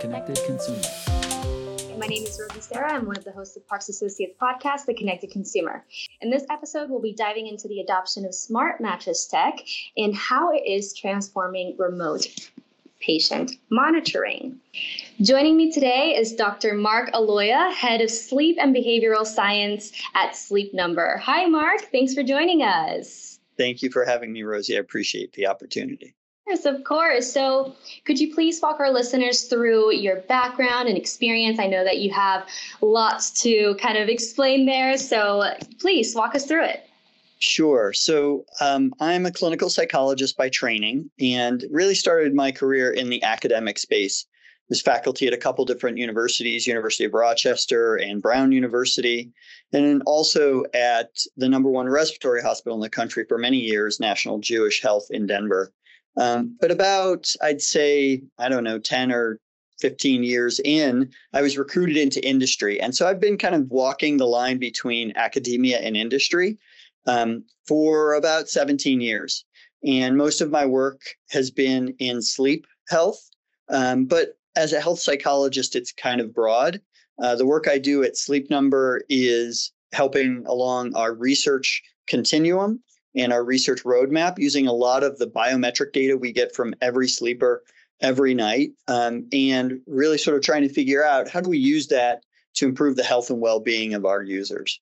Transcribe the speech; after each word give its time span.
Connected 0.00 0.38
Consumer. 0.46 0.80
My 1.98 2.06
name 2.06 2.22
is 2.22 2.40
Rosie 2.40 2.60
Sarah. 2.60 2.92
I'm 2.94 3.06
one 3.06 3.16
of 3.16 3.24
the 3.24 3.32
hosts 3.32 3.56
of 3.56 3.66
Parks 3.66 3.88
Associates 3.88 4.36
podcast, 4.40 4.86
The 4.86 4.94
Connected 4.94 5.32
Consumer. 5.32 5.84
In 6.20 6.30
this 6.30 6.44
episode, 6.50 6.88
we'll 6.88 7.00
be 7.00 7.12
diving 7.12 7.48
into 7.48 7.66
the 7.66 7.80
adoption 7.80 8.24
of 8.24 8.32
smart 8.34 8.80
mattress 8.80 9.26
tech 9.26 9.58
and 9.96 10.14
how 10.14 10.52
it 10.52 10.62
is 10.64 10.94
transforming 10.94 11.74
remote 11.78 12.28
patient 13.00 13.52
monitoring. 13.70 14.60
Joining 15.20 15.56
me 15.56 15.72
today 15.72 16.14
is 16.16 16.34
Dr. 16.34 16.74
Mark 16.74 17.10
Aloia, 17.12 17.72
head 17.72 18.00
of 18.00 18.10
sleep 18.10 18.56
and 18.60 18.74
behavioral 18.74 19.26
science 19.26 19.92
at 20.14 20.36
Sleep 20.36 20.72
Number. 20.74 21.16
Hi, 21.18 21.46
Mark. 21.46 21.80
Thanks 21.90 22.14
for 22.14 22.22
joining 22.22 22.62
us. 22.62 23.40
Thank 23.56 23.82
you 23.82 23.90
for 23.90 24.04
having 24.04 24.32
me, 24.32 24.44
Rosie. 24.44 24.76
I 24.76 24.80
appreciate 24.80 25.32
the 25.32 25.48
opportunity. 25.48 26.14
Yes, 26.48 26.64
of 26.64 26.82
course. 26.84 27.30
So, 27.30 27.74
could 28.06 28.18
you 28.18 28.34
please 28.34 28.60
walk 28.62 28.80
our 28.80 28.90
listeners 28.90 29.44
through 29.44 29.92
your 29.92 30.16
background 30.22 30.88
and 30.88 30.96
experience? 30.96 31.58
I 31.58 31.66
know 31.66 31.84
that 31.84 31.98
you 31.98 32.10
have 32.12 32.46
lots 32.80 33.30
to 33.42 33.74
kind 33.74 33.98
of 33.98 34.08
explain 34.08 34.64
there. 34.64 34.96
So, 34.96 35.52
please 35.78 36.14
walk 36.14 36.34
us 36.34 36.46
through 36.46 36.64
it. 36.64 36.88
Sure. 37.38 37.92
So 37.92 38.44
um, 38.60 38.92
I'm 38.98 39.24
a 39.24 39.30
clinical 39.30 39.70
psychologist 39.70 40.36
by 40.36 40.48
training 40.48 41.10
and 41.20 41.64
really 41.70 41.94
started 41.94 42.34
my 42.34 42.50
career 42.50 42.90
in 42.90 43.10
the 43.10 43.22
academic 43.22 43.78
space. 43.78 44.26
Was 44.68 44.82
faculty 44.82 45.26
at 45.26 45.32
a 45.32 45.38
couple 45.38 45.64
different 45.64 45.96
universities, 45.96 46.66
University 46.66 47.04
of 47.04 47.14
Rochester 47.14 47.96
and 47.96 48.20
Brown 48.20 48.52
University, 48.52 49.32
and 49.72 50.02
also 50.04 50.64
at 50.74 51.08
the 51.38 51.48
number 51.48 51.70
one 51.70 51.88
respiratory 51.88 52.42
hospital 52.42 52.76
in 52.76 52.82
the 52.82 52.90
country 52.90 53.24
for 53.26 53.38
many 53.38 53.56
years, 53.56 53.98
National 53.98 54.38
Jewish 54.40 54.82
Health 54.82 55.06
in 55.08 55.26
Denver. 55.26 55.72
Um, 56.18 56.56
but 56.60 56.70
about, 56.70 57.32
I'd 57.42 57.62
say, 57.62 58.22
I 58.38 58.48
don't 58.48 58.64
know, 58.64 58.78
10 58.78 59.12
or 59.12 59.38
15 59.80 60.24
years 60.24 60.60
in, 60.64 61.10
I 61.32 61.42
was 61.42 61.56
recruited 61.56 61.96
into 61.96 62.26
industry. 62.26 62.80
And 62.80 62.94
so 62.94 63.06
I've 63.06 63.20
been 63.20 63.38
kind 63.38 63.54
of 63.54 63.70
walking 63.70 64.16
the 64.16 64.26
line 64.26 64.58
between 64.58 65.12
academia 65.16 65.78
and 65.78 65.96
industry 65.96 66.58
um, 67.06 67.44
for 67.66 68.14
about 68.14 68.48
17 68.48 69.00
years. 69.00 69.44
And 69.84 70.16
most 70.16 70.40
of 70.40 70.50
my 70.50 70.66
work 70.66 71.00
has 71.30 71.50
been 71.50 71.94
in 72.00 72.20
sleep 72.20 72.66
health. 72.88 73.20
Um, 73.68 74.06
but 74.06 74.36
as 74.56 74.72
a 74.72 74.80
health 74.80 74.98
psychologist, 74.98 75.76
it's 75.76 75.92
kind 75.92 76.20
of 76.20 76.34
broad. 76.34 76.80
Uh, 77.22 77.36
the 77.36 77.46
work 77.46 77.68
I 77.68 77.78
do 77.78 78.02
at 78.02 78.16
Sleep 78.16 78.50
Number 78.50 79.02
is 79.08 79.72
helping 79.92 80.44
along 80.46 80.94
our 80.96 81.14
research 81.14 81.82
continuum 82.06 82.82
and 83.14 83.32
our 83.32 83.44
research 83.44 83.82
roadmap 83.84 84.38
using 84.38 84.66
a 84.66 84.72
lot 84.72 85.02
of 85.02 85.18
the 85.18 85.26
biometric 85.26 85.92
data 85.92 86.16
we 86.16 86.32
get 86.32 86.54
from 86.54 86.74
every 86.80 87.08
sleeper 87.08 87.62
every 88.00 88.34
night 88.34 88.70
um, 88.86 89.26
and 89.32 89.80
really 89.86 90.18
sort 90.18 90.36
of 90.36 90.42
trying 90.42 90.62
to 90.62 90.68
figure 90.68 91.04
out 91.04 91.28
how 91.28 91.40
do 91.40 91.50
we 91.50 91.58
use 91.58 91.88
that 91.88 92.22
to 92.54 92.66
improve 92.66 92.96
the 92.96 93.02
health 93.02 93.30
and 93.30 93.40
well-being 93.40 93.94
of 93.94 94.04
our 94.04 94.22
users 94.22 94.80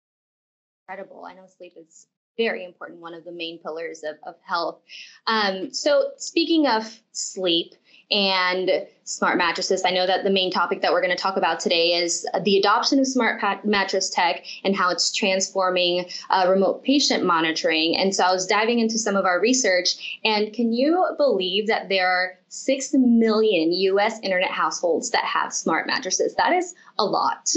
incredible 0.88 1.24
i 1.24 1.34
know 1.34 1.46
sleep 1.58 1.74
is 1.76 2.06
very 2.36 2.64
important, 2.64 3.00
one 3.00 3.14
of 3.14 3.24
the 3.24 3.32
main 3.32 3.58
pillars 3.58 4.02
of, 4.04 4.16
of 4.26 4.34
health. 4.42 4.80
Um, 5.26 5.72
so, 5.72 6.10
speaking 6.18 6.66
of 6.66 7.00
sleep 7.12 7.74
and 8.10 8.86
smart 9.04 9.38
mattresses, 9.38 9.82
I 9.84 9.90
know 9.90 10.06
that 10.06 10.24
the 10.24 10.30
main 10.30 10.50
topic 10.50 10.80
that 10.82 10.92
we're 10.92 11.00
going 11.00 11.16
to 11.16 11.20
talk 11.20 11.36
about 11.36 11.60
today 11.60 11.94
is 11.94 12.26
the 12.42 12.58
adoption 12.58 12.98
of 12.98 13.06
smart 13.06 13.40
pat- 13.40 13.64
mattress 13.64 14.10
tech 14.10 14.44
and 14.64 14.76
how 14.76 14.90
it's 14.90 15.12
transforming 15.12 16.08
uh, 16.30 16.46
remote 16.48 16.84
patient 16.84 17.24
monitoring. 17.24 17.96
And 17.96 18.14
so, 18.14 18.24
I 18.24 18.32
was 18.32 18.46
diving 18.46 18.78
into 18.78 18.98
some 18.98 19.16
of 19.16 19.24
our 19.24 19.40
research, 19.40 20.18
and 20.24 20.52
can 20.52 20.72
you 20.72 21.04
believe 21.16 21.66
that 21.68 21.88
there 21.88 22.08
are 22.08 22.38
6 22.48 22.94
million 22.94 23.72
US 23.72 24.20
internet 24.20 24.50
households 24.50 25.10
that 25.10 25.24
have 25.24 25.52
smart 25.52 25.86
mattresses? 25.86 26.34
That 26.36 26.52
is 26.52 26.74
a 26.98 27.04
lot. 27.04 27.48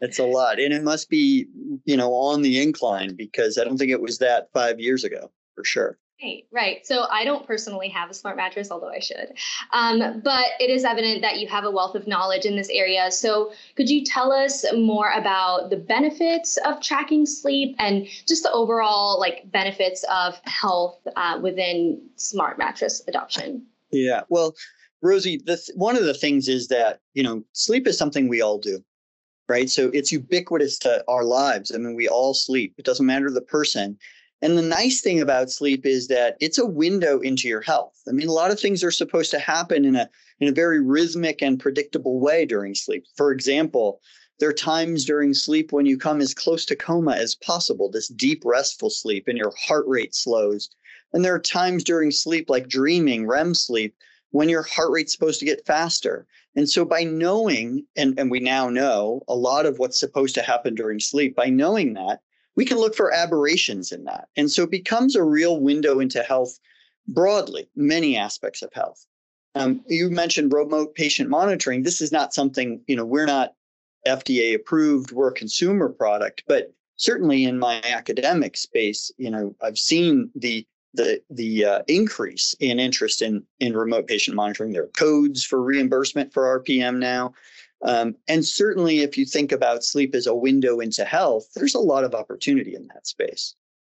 It's 0.00 0.18
a 0.18 0.24
lot. 0.24 0.60
And 0.60 0.74
it 0.74 0.82
must 0.82 1.08
be, 1.08 1.46
you 1.84 1.96
know, 1.96 2.12
on 2.12 2.42
the 2.42 2.62
incline 2.62 3.14
because 3.16 3.58
I 3.58 3.64
don't 3.64 3.78
think 3.78 3.90
it 3.90 4.00
was 4.00 4.18
that 4.18 4.48
five 4.52 4.78
years 4.78 5.04
ago 5.04 5.30
for 5.54 5.64
sure. 5.64 5.98
Right, 6.22 6.46
right. 6.50 6.86
So 6.86 7.06
I 7.10 7.24
don't 7.24 7.46
personally 7.46 7.90
have 7.90 8.08
a 8.08 8.14
smart 8.14 8.38
mattress, 8.38 8.70
although 8.70 8.88
I 8.88 9.00
should. 9.00 9.34
Um, 9.74 10.22
but 10.24 10.46
it 10.58 10.70
is 10.70 10.82
evident 10.82 11.20
that 11.20 11.38
you 11.38 11.46
have 11.48 11.64
a 11.64 11.70
wealth 11.70 11.94
of 11.94 12.06
knowledge 12.06 12.46
in 12.46 12.56
this 12.56 12.70
area. 12.70 13.10
So 13.10 13.52
could 13.76 13.90
you 13.90 14.02
tell 14.02 14.32
us 14.32 14.64
more 14.74 15.10
about 15.12 15.68
the 15.68 15.76
benefits 15.76 16.56
of 16.64 16.80
tracking 16.80 17.26
sleep 17.26 17.76
and 17.78 18.06
just 18.26 18.44
the 18.44 18.52
overall 18.52 19.20
like 19.20 19.50
benefits 19.52 20.06
of 20.10 20.40
health 20.44 21.06
uh, 21.16 21.38
within 21.42 22.00
smart 22.16 22.56
mattress 22.56 23.02
adoption? 23.06 23.66
Yeah. 23.90 24.22
Well, 24.30 24.54
Rosie, 25.02 25.36
th- 25.36 25.68
one 25.74 25.96
of 25.98 26.04
the 26.04 26.14
things 26.14 26.48
is 26.48 26.68
that 26.68 27.00
you 27.12 27.22
know 27.22 27.44
sleep 27.52 27.86
is 27.86 27.98
something 27.98 28.26
we 28.26 28.40
all 28.40 28.58
do 28.58 28.82
right? 29.48 29.70
So 29.70 29.90
it's 29.94 30.10
ubiquitous 30.10 30.76
to 30.80 31.04
our 31.06 31.22
lives. 31.22 31.70
I 31.72 31.78
mean, 31.78 31.94
we 31.94 32.08
all 32.08 32.34
sleep, 32.34 32.74
it 32.78 32.84
doesn't 32.84 33.06
matter 33.06 33.30
the 33.30 33.40
person. 33.40 33.96
And 34.42 34.56
the 34.56 34.62
nice 34.62 35.00
thing 35.00 35.20
about 35.20 35.50
sleep 35.50 35.86
is 35.86 36.08
that 36.08 36.36
it's 36.40 36.58
a 36.58 36.66
window 36.66 37.20
into 37.20 37.48
your 37.48 37.62
health. 37.62 38.00
I 38.06 38.12
mean, 38.12 38.28
a 38.28 38.32
lot 38.32 38.50
of 38.50 38.60
things 38.60 38.84
are 38.84 38.90
supposed 38.90 39.30
to 39.30 39.38
happen 39.38 39.84
in 39.84 39.96
a 39.96 40.10
in 40.40 40.48
a 40.48 40.52
very 40.52 40.80
rhythmic 40.80 41.40
and 41.42 41.58
predictable 41.58 42.20
way 42.20 42.44
during 42.44 42.74
sleep. 42.74 43.04
For 43.16 43.32
example, 43.32 44.00
there 44.38 44.50
are 44.50 44.54
times 44.54 45.06
during 45.06 45.32
sleep 45.32 45.72
when 45.72 45.86
you 45.86 45.96
come 45.96 46.20
as 46.20 46.34
close 46.34 46.66
to 46.66 46.76
coma 46.76 47.12
as 47.12 47.34
possible, 47.34 47.90
this 47.90 48.08
deep 48.08 48.42
restful 48.44 48.90
sleep, 48.90 49.28
and 49.28 49.38
your 49.38 49.54
heart 49.58 49.86
rate 49.88 50.14
slows. 50.14 50.68
And 51.14 51.24
there 51.24 51.34
are 51.34 51.40
times 51.40 51.82
during 51.82 52.10
sleep, 52.10 52.50
like 52.50 52.68
dreaming, 52.68 53.26
REM 53.26 53.54
sleep, 53.54 53.94
when 54.32 54.50
your 54.50 54.62
heart 54.62 54.90
rate's 54.90 55.12
supposed 55.12 55.40
to 55.40 55.46
get 55.46 55.64
faster. 55.64 56.26
And 56.54 56.68
so 56.68 56.84
by 56.84 57.04
knowing, 57.04 57.86
and, 57.96 58.18
and 58.18 58.30
we 58.30 58.40
now 58.40 58.68
know 58.68 59.22
a 59.26 59.34
lot 59.34 59.64
of 59.64 59.78
what's 59.78 59.98
supposed 59.98 60.34
to 60.34 60.42
happen 60.42 60.74
during 60.74 61.00
sleep, 61.00 61.34
by 61.34 61.48
knowing 61.48 61.94
that, 61.94 62.20
we 62.56 62.64
can 62.64 62.78
look 62.78 62.94
for 62.94 63.12
aberrations 63.12 63.92
in 63.92 64.04
that. 64.04 64.28
And 64.36 64.50
so 64.50 64.64
it 64.64 64.70
becomes 64.70 65.14
a 65.14 65.22
real 65.22 65.60
window 65.60 66.00
into 66.00 66.22
health 66.22 66.58
broadly, 67.06 67.68
many 67.76 68.16
aspects 68.16 68.62
of 68.62 68.72
health. 68.72 69.06
Um, 69.54 69.82
you 69.86 70.10
mentioned 70.10 70.52
remote 70.52 70.94
patient 70.94 71.30
monitoring. 71.30 71.82
This 71.82 72.00
is 72.00 72.12
not 72.12 72.34
something, 72.34 72.80
you 72.86 72.96
know, 72.96 73.04
we're 73.04 73.26
not 73.26 73.54
FDA 74.06 74.54
approved, 74.54 75.12
we're 75.12 75.28
a 75.28 75.34
consumer 75.34 75.88
product, 75.88 76.42
but 76.46 76.72
certainly 76.96 77.44
in 77.44 77.58
my 77.58 77.80
academic 77.84 78.56
space, 78.56 79.10
you 79.18 79.30
know, 79.30 79.54
I've 79.62 79.78
seen 79.78 80.30
the 80.34 80.66
the 80.94 81.22
the 81.30 81.64
uh, 81.64 81.82
increase 81.88 82.54
in 82.58 82.80
interest 82.80 83.20
in 83.22 83.44
in 83.60 83.76
remote 83.76 84.06
patient 84.06 84.34
monitoring. 84.34 84.72
There 84.72 84.84
are 84.84 84.88
codes 84.88 85.44
for 85.44 85.62
reimbursement 85.62 86.32
for 86.32 86.60
RPM 86.60 86.98
now. 86.98 87.34
Um, 87.82 88.16
and 88.26 88.44
certainly, 88.44 89.00
if 89.00 89.18
you 89.18 89.26
think 89.26 89.52
about 89.52 89.84
sleep 89.84 90.14
as 90.14 90.26
a 90.26 90.34
window 90.34 90.80
into 90.80 91.04
health, 91.04 91.48
there's 91.54 91.74
a 91.74 91.80
lot 91.80 92.04
of 92.04 92.14
opportunity 92.14 92.74
in 92.74 92.88
that 92.88 93.06
space. 93.06 93.54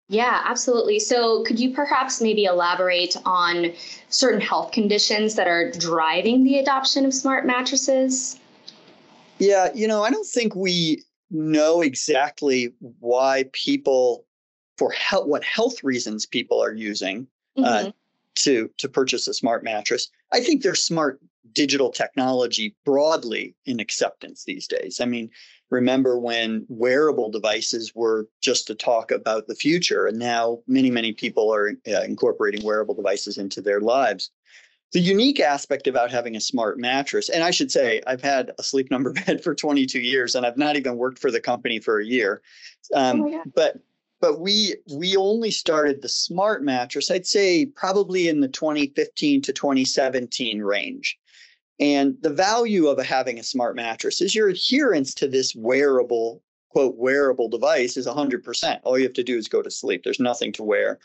Yeah, 0.09 0.43
absolutely. 0.45 0.99
So, 0.99 1.45
could 1.45 1.59
you 1.59 1.73
perhaps 1.73 2.21
maybe 2.21 2.45
elaborate 2.45 3.17
on 3.25 3.73
certain 4.09 4.41
health 4.41 4.73
conditions 4.73 5.37
that 5.37 5.47
are 5.47 5.71
driving 5.71 6.45
the 6.45 6.59
adoption 6.59 7.07
of 7.07 7.15
smart 7.15 7.47
mattresses? 7.47 8.39
Yeah, 9.39 9.69
you 9.75 9.87
know, 9.87 10.03
I 10.03 10.11
don't 10.11 10.27
think 10.27 10.55
we 10.55 11.05
know 11.31 11.81
exactly 11.81 12.75
why 12.99 13.45
people 13.53 14.27
for 14.77 14.91
health, 14.91 15.29
what 15.29 15.45
health 15.45 15.85
reasons 15.85 16.27
people 16.27 16.63
are 16.63 16.75
using 16.75 17.27
uh, 17.57 17.63
mm-hmm. 17.63 17.89
uh, 17.89 17.91
to 18.35 18.71
to 18.79 18.89
purchase 18.89 19.29
a 19.29 19.35
smart 19.35 19.63
mattress. 19.63 20.11
I 20.33 20.41
think 20.41 20.63
they're 20.63 20.75
smart 20.75 21.21
digital 21.53 21.91
technology 21.91 22.75
broadly 22.85 23.55
in 23.67 23.81
acceptance 23.81 24.45
these 24.45 24.67
days. 24.67 25.01
I 25.01 25.07
mean, 25.07 25.31
remember 25.71 26.19
when 26.19 26.67
wearable 26.69 27.31
devices 27.31 27.95
were 27.95 28.29
just 28.43 28.67
to 28.67 28.75
talk 28.75 29.11
about 29.11 29.47
the 29.47 29.55
future, 29.55 30.07
and 30.07 30.19
now 30.19 30.61
many 30.67 30.91
many 30.91 31.13
people 31.13 31.53
are 31.53 31.73
uh, 31.89 32.03
incorporating 32.03 32.65
wearable 32.65 32.95
devices 32.95 33.39
into 33.39 33.61
their 33.61 33.81
lives. 33.81 34.31
The 34.93 35.01
unique 35.01 35.39
aspect 35.39 35.87
about 35.87 36.11
having 36.11 36.35
a 36.35 36.41
smart 36.41 36.79
mattress, 36.79 37.29
and 37.29 37.45
I 37.45 37.53
should 37.53 37.71
say, 37.71 38.03
I've 38.09 38.23
had 38.23 38.51
a 38.59 38.63
sleep 38.63 38.91
number 38.91 39.13
bed 39.27 39.43
for 39.43 39.55
22 39.55 40.01
years, 40.01 40.35
and 40.35 40.45
I've 40.45 40.59
not 40.59 40.77
even 40.77 40.97
worked 40.97 41.21
for 41.21 41.31
the 41.31 41.41
company 41.41 41.79
for 41.79 42.01
a 42.01 42.05
year. 42.07 42.43
Um, 42.93 43.23
oh 43.23 43.43
but 43.55 43.77
but 44.21 44.41
we 44.41 44.75
we 44.93 45.17
only 45.17 45.51
started 45.51 46.03
the 46.03 46.09
smart 46.09 46.63
mattress 46.63 47.11
i'd 47.11 47.27
say 47.27 47.67
probably 47.67 48.29
in 48.29 48.41
the 48.41 48.49
2015 48.49 49.43
to 49.43 49.53
2017 49.53 50.61
range 50.61 51.19
and 51.81 52.17
the 52.21 52.31
value 52.31 52.87
of 52.87 53.05
having 53.05 53.39
a 53.39 53.43
smart 53.43 53.75
mattress 53.75 54.21
is 54.21 54.35
your 54.35 54.49
adherence 54.49 55.15
to 55.15 55.27
this 55.27 55.55
wearable 55.55 56.43
quote 56.69 56.97
wearable 56.97 57.49
device 57.49 57.97
is 57.97 58.07
100% 58.07 58.81
all 58.85 58.99
you 58.99 59.05
have 59.05 59.13
to 59.13 59.25
do 59.25 59.37
is 59.37 59.49
go 59.49 59.63
to 59.63 59.71
sleep 59.71 60.03
there's 60.05 60.21
nothing 60.21 60.53
to 60.53 60.63
wear 60.63 60.99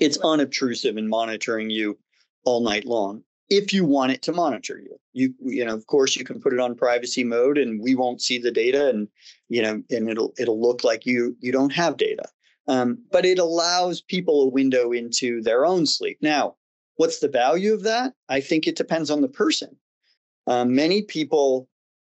it's 0.00 0.18
unobtrusive 0.18 0.96
in 0.96 1.08
monitoring 1.08 1.70
you 1.70 1.96
all 2.44 2.60
night 2.60 2.84
long 2.84 3.22
if 3.50 3.72
you 3.72 3.84
want 3.84 4.12
it 4.12 4.22
to 4.22 4.32
monitor 4.32 4.78
you. 4.78 4.98
You 5.12 5.34
you 5.40 5.64
know, 5.64 5.74
of 5.74 5.86
course, 5.86 6.16
you 6.16 6.24
can 6.24 6.40
put 6.40 6.52
it 6.52 6.60
on 6.60 6.74
privacy 6.74 7.24
mode, 7.24 7.58
and 7.58 7.80
we 7.82 7.94
won't 7.94 8.22
see 8.22 8.38
the 8.38 8.50
data, 8.50 8.88
and 8.88 9.08
you 9.48 9.62
know, 9.62 9.82
and 9.90 10.10
it'll 10.10 10.34
it'll 10.38 10.60
look 10.60 10.84
like 10.84 11.06
you 11.06 11.36
you 11.40 11.52
don't 11.52 11.72
have 11.72 11.96
data. 11.96 12.24
Um, 12.66 12.98
but 13.10 13.24
it 13.24 13.38
allows 13.38 14.02
people 14.02 14.42
a 14.42 14.50
window 14.50 14.92
into 14.92 15.40
their 15.40 15.64
own 15.64 15.86
sleep. 15.86 16.18
Now, 16.20 16.56
what's 16.98 17.20
the 17.20 17.28
value 17.28 17.72
of 17.72 17.84
that? 17.84 18.12
I 18.28 18.40
think 18.40 18.66
it 18.66 18.76
depends 18.76 19.10
on 19.10 19.22
the 19.22 19.28
person. 19.28 19.74
Um, 20.46 20.74
many 20.74 21.02
people 21.02 21.68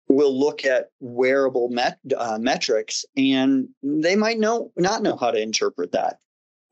will 0.08 0.36
look 0.36 0.64
at 0.64 0.90
wearable 1.00 1.68
met, 1.68 1.98
uh, 2.16 2.38
metrics 2.40 3.04
and 3.16 3.68
they 3.82 4.16
might 4.16 4.38
know 4.38 4.72
not 4.76 5.02
know 5.02 5.16
how 5.16 5.30
to 5.30 5.40
interpret 5.40 5.92
that. 5.92 6.18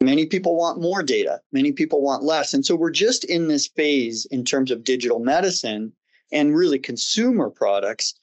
Many 0.00 0.26
people 0.26 0.56
want 0.56 0.80
more 0.80 1.02
data. 1.02 1.40
Many 1.52 1.72
people 1.72 2.02
want 2.02 2.22
less. 2.22 2.52
And 2.54 2.64
so 2.64 2.74
we're 2.74 2.90
just 2.90 3.24
in 3.24 3.48
this 3.48 3.66
phase 3.66 4.26
in 4.26 4.44
terms 4.44 4.70
of 4.70 4.84
digital 4.84 5.18
medicine 5.18 5.92
and 6.32 6.56
really 6.56 6.78
consumer 6.78 7.50
products 7.50 8.14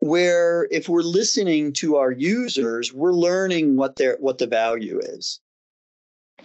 where 0.00 0.68
if 0.70 0.88
we're 0.88 1.02
listening 1.02 1.72
to 1.74 1.96
our 1.96 2.12
users, 2.12 2.92
we're 2.92 3.12
learning 3.12 3.76
what 3.76 3.96
their 3.96 4.16
what 4.20 4.38
the 4.38 4.46
value 4.46 5.00
is. 5.02 5.40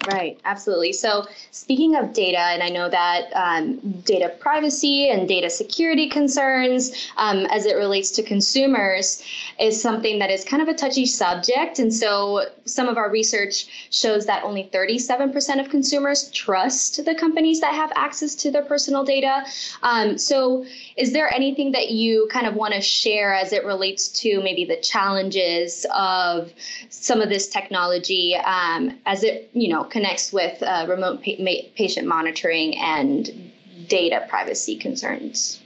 Right, 0.08 0.38
absolutely. 0.44 0.92
So, 0.92 1.28
speaking 1.52 1.96
of 1.96 2.12
data, 2.14 2.40
and 2.40 2.62
I 2.62 2.70
know 2.70 2.90
that 2.90 3.32
um, 3.34 3.78
data 4.02 4.34
privacy 4.40 5.10
and 5.10 5.28
data 5.30 5.50
security 5.50 6.10
concerns 6.10 7.10
um, 7.16 7.46
as 7.46 7.66
it 7.66 7.76
relates 7.78 8.12
to 8.12 8.24
consumers 8.24 9.24
is 9.60 9.82
something 9.82 10.20
that 10.20 10.30
is 10.30 10.44
kind 10.44 10.62
of 10.62 10.68
a 10.68 10.74
touchy 10.74 11.06
subject. 11.06 11.80
And 11.80 11.94
so, 11.94 12.46
some 12.66 12.90
of 12.90 12.98
our 12.98 13.10
research 13.10 13.88
shows 13.92 14.26
that 14.26 14.44
only 14.44 14.70
37% 14.74 15.64
of 15.64 15.70
consumers 15.70 16.30
trust 16.32 17.06
the 17.06 17.16
companies 17.16 17.62
that 17.62 17.74
have 17.74 17.92
access 17.96 18.36
to 18.36 18.52
their 18.52 18.64
personal 18.64 19.06
data. 19.06 19.46
Um, 19.84 20.18
so, 20.18 20.66
is 20.98 21.14
there 21.14 21.34
anything 21.34 21.72
that 21.72 21.92
you 21.92 22.28
kind 22.30 22.46
of 22.46 22.56
want 22.56 22.74
to 22.74 22.82
share 22.82 23.34
as 23.34 23.54
it 23.54 23.64
relates 23.64 24.10
to 24.22 24.42
maybe 24.42 24.66
the 24.66 24.78
challenges 24.78 25.86
of 25.96 26.52
some 26.90 27.22
of 27.22 27.30
this 27.30 27.48
technology 27.48 28.36
um, 28.36 29.00
as 29.06 29.24
it, 29.24 29.50
you 29.54 29.70
know, 29.70 29.83
connects 29.90 30.32
with 30.34 30.62
uh, 30.64 30.86
remote 30.90 31.24
pa- 31.24 31.44
patient 31.76 32.08
monitoring 32.08 32.78
and 32.78 33.52
data 33.88 34.26
privacy 34.30 34.78
concerns. 34.78 35.62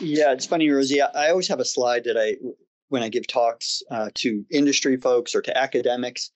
Yeah, 0.00 0.32
it's 0.32 0.46
funny, 0.46 0.68
Rosie. 0.68 1.00
I 1.00 1.30
always 1.30 1.48
have 1.48 1.60
a 1.60 1.64
slide 1.64 2.04
that 2.04 2.16
I, 2.16 2.36
when 2.88 3.02
I 3.02 3.08
give 3.08 3.26
talks 3.26 3.82
uh, 3.90 4.10
to 4.14 4.44
industry 4.50 4.96
folks 4.96 5.34
or 5.34 5.42
to 5.42 5.56
academics, 5.56 6.30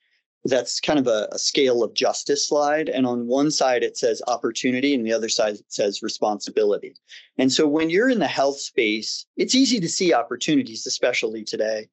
that's 0.44 0.80
kind 0.80 0.98
of 0.98 1.06
a, 1.06 1.28
a, 1.30 1.38
scale 1.38 1.84
of 1.84 1.94
justice 1.94 2.48
slide. 2.48 2.88
And 2.88 3.06
on 3.06 3.28
one 3.28 3.50
side, 3.50 3.84
it 3.84 3.96
says 3.96 4.20
opportunity, 4.26 4.92
and 4.92 5.06
the 5.06 5.12
other 5.12 5.28
side, 5.28 5.54
it 5.54 5.64
says 5.68 6.02
responsibility. 6.02 6.96
And 7.38 7.52
so 7.52 7.68
when 7.68 7.90
you're 7.90 8.10
in 8.10 8.18
the 8.18 8.26
health 8.26 8.58
space, 8.58 9.24
it's 9.36 9.54
easy 9.54 9.78
to 9.78 9.88
see 9.88 10.12
opportunities, 10.12 10.86
especially 10.86 11.44
today 11.44 11.88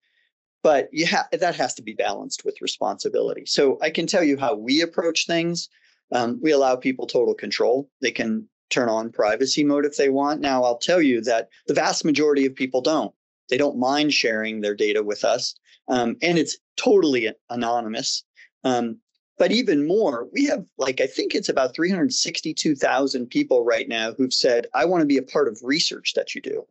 but 0.61 0.89
you 0.91 1.05
have 1.05 1.27
that 1.31 1.55
has 1.55 1.73
to 1.75 1.81
be 1.81 1.93
balanced 1.93 2.43
with 2.45 2.61
responsibility. 2.61 3.45
So 3.45 3.77
I 3.81 3.89
can 3.89 4.07
tell 4.07 4.23
you 4.23 4.37
how 4.37 4.55
we 4.55 4.81
approach 4.81 5.25
things. 5.25 5.69
Um, 6.11 6.39
we 6.41 6.51
allow 6.51 6.75
people 6.75 7.05
total 7.05 7.33
control. 7.33 7.89
They 8.01 8.11
can 8.11 8.47
turn 8.69 8.89
on 8.89 9.11
privacy 9.11 9.63
mode 9.63 9.85
if 9.85 9.97
they 9.97 10.09
want. 10.09 10.41
Now 10.41 10.63
I'll 10.63 10.77
tell 10.77 11.01
you 11.01 11.21
that 11.21 11.49
the 11.67 11.73
vast 11.73 12.05
majority 12.05 12.45
of 12.45 12.55
people 12.55 12.81
don't. 12.81 13.13
They 13.49 13.57
don't 13.57 13.79
mind 13.79 14.13
sharing 14.13 14.61
their 14.61 14.75
data 14.75 15.01
with 15.01 15.23
us, 15.23 15.55
um, 15.87 16.17
and 16.21 16.37
it's 16.37 16.57
totally 16.77 17.31
anonymous. 17.49 18.23
Um, 18.63 18.99
but 19.39 19.51
even 19.51 19.87
more, 19.87 20.27
we 20.33 20.45
have 20.45 20.65
like 20.77 21.01
I 21.01 21.07
think 21.07 21.33
it's 21.33 21.49
about 21.49 21.73
362,000 21.73 23.27
people 23.27 23.63
right 23.63 23.87
now 23.87 24.13
who've 24.13 24.33
said, 24.33 24.67
"I 24.73 24.85
want 24.85 25.01
to 25.01 25.07
be 25.07 25.17
a 25.17 25.23
part 25.23 25.47
of 25.47 25.59
research 25.63 26.13
that 26.13 26.35
you 26.35 26.41
do." 26.41 26.67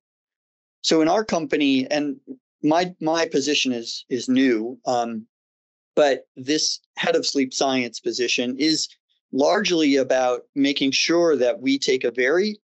So 0.82 1.00
in 1.00 1.08
our 1.08 1.24
company, 1.24 1.90
and 1.90 2.20
my 2.62 2.94
my 3.00 3.26
position 3.26 3.72
is 3.72 4.04
is 4.08 4.28
new, 4.28 4.78
um, 4.86 5.26
but 5.94 6.26
this 6.36 6.80
head 6.96 7.16
of 7.16 7.26
sleep 7.26 7.52
science 7.52 8.00
position 8.00 8.56
is 8.58 8.88
largely 9.32 9.96
about 9.96 10.42
making 10.54 10.90
sure 10.90 11.36
that 11.36 11.60
we 11.60 11.78
take 11.78 12.04
a 12.04 12.10
very 12.10 12.58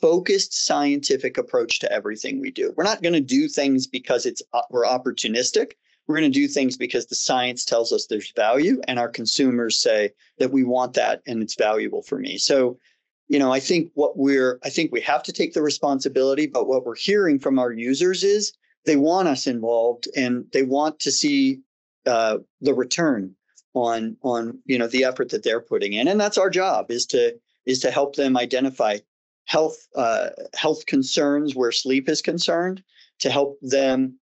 focused 0.00 0.66
scientific 0.66 1.38
approach 1.38 1.78
to 1.78 1.92
everything 1.92 2.40
we 2.40 2.50
do. 2.50 2.72
We're 2.76 2.84
not 2.84 3.02
going 3.02 3.12
to 3.12 3.20
do 3.20 3.48
things 3.48 3.86
because 3.86 4.26
it's 4.26 4.42
uh, 4.52 4.62
we're 4.70 4.84
opportunistic. 4.84 5.72
We're 6.06 6.18
going 6.18 6.32
to 6.32 6.40
do 6.40 6.48
things 6.48 6.76
because 6.76 7.06
the 7.06 7.14
science 7.14 7.64
tells 7.64 7.92
us 7.92 8.06
there's 8.06 8.32
value 8.32 8.80
and 8.88 8.98
our 8.98 9.08
consumers 9.08 9.80
say 9.80 10.10
that 10.38 10.50
we 10.50 10.64
want 10.64 10.94
that 10.94 11.22
and 11.26 11.40
it's 11.42 11.54
valuable 11.54 12.02
for 12.02 12.18
me. 12.18 12.38
So, 12.38 12.78
you 13.28 13.38
know, 13.38 13.52
I 13.52 13.60
think 13.60 13.90
what 13.94 14.18
we're 14.18 14.58
I 14.64 14.70
think 14.70 14.90
we 14.92 15.00
have 15.02 15.22
to 15.24 15.32
take 15.32 15.54
the 15.54 15.62
responsibility, 15.62 16.46
but 16.46 16.66
what 16.66 16.84
we're 16.84 16.96
hearing 16.96 17.38
from 17.38 17.58
our 17.58 17.72
users 17.72 18.24
is 18.24 18.52
they 18.84 18.96
want 18.96 19.28
us 19.28 19.46
involved 19.46 20.08
and 20.16 20.46
they 20.52 20.62
want 20.62 20.98
to 21.00 21.10
see 21.10 21.60
uh, 22.06 22.38
the 22.60 22.74
return 22.74 23.34
on 23.74 24.16
on 24.22 24.58
you 24.66 24.78
know 24.78 24.86
the 24.86 25.04
effort 25.04 25.30
that 25.30 25.42
they're 25.42 25.60
putting 25.60 25.92
in. 25.92 26.08
And 26.08 26.20
that's 26.20 26.38
our 26.38 26.50
job 26.50 26.90
is 26.90 27.06
to 27.06 27.38
is 27.66 27.80
to 27.80 27.90
help 27.90 28.16
them 28.16 28.36
identify 28.36 28.98
health 29.46 29.76
uh, 29.96 30.30
health 30.54 30.86
concerns 30.86 31.54
where 31.54 31.72
sleep 31.72 32.08
is 32.08 32.22
concerned 32.22 32.82
to 33.20 33.30
help 33.30 33.58
them 33.62 34.18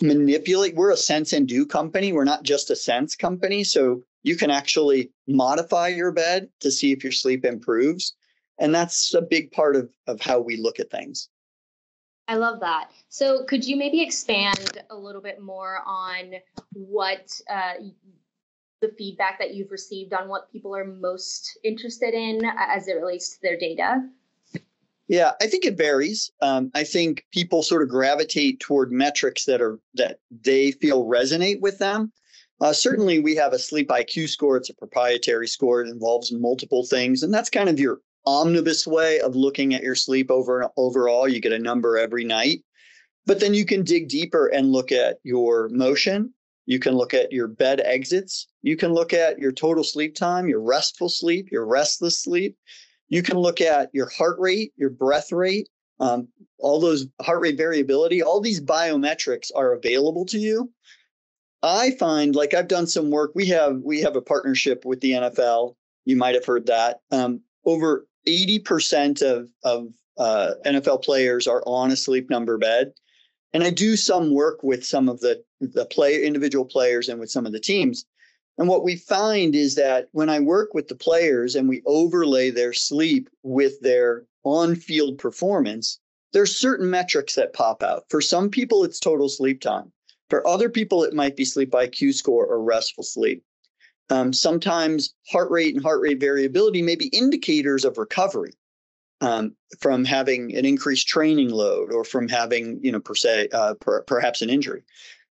manipulate. 0.00 0.74
We're 0.74 0.92
a 0.92 0.96
sense 0.96 1.32
and 1.32 1.48
do 1.48 1.66
company. 1.66 2.12
We're 2.12 2.24
not 2.24 2.42
just 2.42 2.70
a 2.70 2.76
sense 2.76 3.16
company. 3.16 3.64
So 3.64 4.02
you 4.22 4.36
can 4.36 4.50
actually 4.50 5.10
modify 5.26 5.88
your 5.88 6.12
bed 6.12 6.48
to 6.60 6.70
see 6.70 6.92
if 6.92 7.02
your 7.02 7.12
sleep 7.12 7.44
improves. 7.44 8.14
And 8.58 8.74
that's 8.74 9.14
a 9.14 9.22
big 9.22 9.52
part 9.52 9.76
of 9.76 9.90
of 10.06 10.20
how 10.20 10.40
we 10.40 10.56
look 10.56 10.80
at 10.80 10.90
things 10.90 11.28
I 12.28 12.34
love 12.36 12.60
that. 12.60 12.90
So, 13.08 13.44
could 13.44 13.64
you 13.64 13.76
maybe 13.76 14.02
expand 14.02 14.78
a 14.90 14.96
little 14.96 15.22
bit 15.22 15.40
more 15.40 15.80
on 15.86 16.34
what 16.72 17.40
uh, 17.48 17.74
the 18.80 18.88
feedback 18.98 19.38
that 19.38 19.54
you've 19.54 19.70
received 19.70 20.12
on 20.12 20.28
what 20.28 20.50
people 20.50 20.74
are 20.74 20.84
most 20.84 21.58
interested 21.64 22.14
in 22.14 22.42
as 22.58 22.88
it 22.88 22.94
relates 22.94 23.30
to 23.30 23.42
their 23.42 23.56
data? 23.56 24.08
Yeah, 25.08 25.32
I 25.40 25.46
think 25.46 25.64
it 25.64 25.76
varies. 25.76 26.32
Um, 26.42 26.70
I 26.74 26.82
think 26.82 27.24
people 27.32 27.62
sort 27.62 27.82
of 27.82 27.88
gravitate 27.88 28.58
toward 28.58 28.90
metrics 28.90 29.44
that 29.44 29.60
are 29.60 29.78
that 29.94 30.18
they 30.30 30.72
feel 30.72 31.04
resonate 31.04 31.60
with 31.60 31.78
them. 31.78 32.12
Uh, 32.60 32.72
certainly, 32.72 33.20
we 33.20 33.36
have 33.36 33.52
a 33.52 33.58
sleep 33.58 33.88
IQ 33.88 34.28
score. 34.28 34.56
It's 34.56 34.70
a 34.70 34.74
proprietary 34.74 35.46
score. 35.46 35.82
It 35.82 35.90
involves 35.90 36.32
multiple 36.32 36.84
things, 36.84 37.22
and 37.22 37.32
that's 37.32 37.50
kind 37.50 37.68
of 37.68 37.78
your 37.78 38.00
omnibus 38.26 38.86
way 38.86 39.20
of 39.20 39.36
looking 39.36 39.74
at 39.74 39.82
your 39.82 39.94
sleep 39.94 40.30
over 40.30 40.68
overall. 40.76 41.28
You 41.28 41.40
get 41.40 41.52
a 41.52 41.58
number 41.58 41.96
every 41.96 42.24
night, 42.24 42.62
but 43.24 43.40
then 43.40 43.54
you 43.54 43.64
can 43.64 43.82
dig 43.82 44.08
deeper 44.08 44.46
and 44.46 44.72
look 44.72 44.92
at 44.92 45.18
your 45.22 45.68
motion. 45.70 46.32
You 46.66 46.78
can 46.78 46.94
look 46.94 47.14
at 47.14 47.32
your 47.32 47.46
bed 47.46 47.80
exits. 47.84 48.48
You 48.62 48.76
can 48.76 48.92
look 48.92 49.12
at 49.12 49.38
your 49.38 49.52
total 49.52 49.84
sleep 49.84 50.14
time, 50.16 50.48
your 50.48 50.60
restful 50.60 51.08
sleep, 51.08 51.50
your 51.52 51.64
restless 51.64 52.20
sleep. 52.20 52.56
You 53.08 53.22
can 53.22 53.38
look 53.38 53.60
at 53.60 53.90
your 53.92 54.08
heart 54.08 54.36
rate, 54.40 54.72
your 54.76 54.90
breath 54.90 55.30
rate, 55.30 55.68
um, 56.00 56.28
all 56.58 56.80
those 56.80 57.06
heart 57.22 57.40
rate 57.40 57.56
variability. 57.56 58.22
All 58.22 58.40
these 58.40 58.60
biometrics 58.60 59.50
are 59.54 59.72
available 59.72 60.26
to 60.26 60.38
you. 60.38 60.72
I 61.62 61.92
find, 61.92 62.34
like 62.34 62.52
I've 62.52 62.68
done 62.68 62.86
some 62.86 63.10
work. 63.10 63.32
We 63.34 63.46
have 63.46 63.76
we 63.78 64.00
have 64.00 64.16
a 64.16 64.22
partnership 64.22 64.84
with 64.84 65.00
the 65.00 65.12
NFL. 65.12 65.74
You 66.04 66.16
might 66.16 66.34
have 66.34 66.44
heard 66.44 66.66
that. 66.66 67.00
Um, 67.10 67.40
over 67.64 68.06
80% 68.26 69.22
of, 69.22 69.48
of 69.64 69.88
uh, 70.18 70.54
NFL 70.64 71.02
players 71.02 71.46
are 71.46 71.62
on 71.66 71.90
a 71.90 71.96
sleep 71.96 72.30
number 72.30 72.58
bed. 72.58 72.92
And 73.52 73.62
I 73.62 73.70
do 73.70 73.96
some 73.96 74.34
work 74.34 74.62
with 74.62 74.84
some 74.84 75.08
of 75.08 75.20
the, 75.20 75.42
the 75.60 75.86
play 75.86 76.24
individual 76.24 76.64
players 76.64 77.08
and 77.08 77.18
with 77.18 77.30
some 77.30 77.46
of 77.46 77.52
the 77.52 77.60
teams. 77.60 78.04
And 78.58 78.68
what 78.68 78.84
we 78.84 78.96
find 78.96 79.54
is 79.54 79.74
that 79.74 80.08
when 80.12 80.30
I 80.30 80.40
work 80.40 80.74
with 80.74 80.88
the 80.88 80.94
players 80.94 81.54
and 81.54 81.68
we 81.68 81.82
overlay 81.86 82.50
their 82.50 82.72
sleep 82.72 83.28
with 83.42 83.80
their 83.80 84.24
on-field 84.44 85.18
performance, 85.18 85.98
there's 86.32 86.56
certain 86.56 86.90
metrics 86.90 87.34
that 87.34 87.52
pop 87.52 87.82
out. 87.82 88.04
For 88.08 88.20
some 88.20 88.50
people, 88.50 88.84
it's 88.84 88.98
total 88.98 89.28
sleep 89.28 89.60
time. 89.60 89.92
For 90.28 90.46
other 90.46 90.68
people, 90.68 91.04
it 91.04 91.14
might 91.14 91.36
be 91.36 91.44
sleep 91.44 91.70
IQ 91.70 92.14
score 92.14 92.46
or 92.46 92.62
restful 92.62 93.04
sleep. 93.04 93.42
Um, 94.08 94.32
sometimes 94.32 95.14
heart 95.28 95.50
rate 95.50 95.74
and 95.74 95.82
heart 95.82 96.00
rate 96.00 96.20
variability 96.20 96.82
may 96.82 96.94
be 96.94 97.08
indicators 97.08 97.84
of 97.84 97.98
recovery 97.98 98.52
um, 99.20 99.56
from 99.80 100.04
having 100.04 100.54
an 100.56 100.64
increased 100.64 101.08
training 101.08 101.50
load 101.50 101.92
or 101.92 102.04
from 102.04 102.28
having, 102.28 102.78
you 102.82 102.92
know, 102.92 103.00
per 103.00 103.14
se, 103.14 103.48
uh, 103.52 103.74
per, 103.80 104.02
perhaps 104.02 104.42
an 104.42 104.50
injury. 104.50 104.82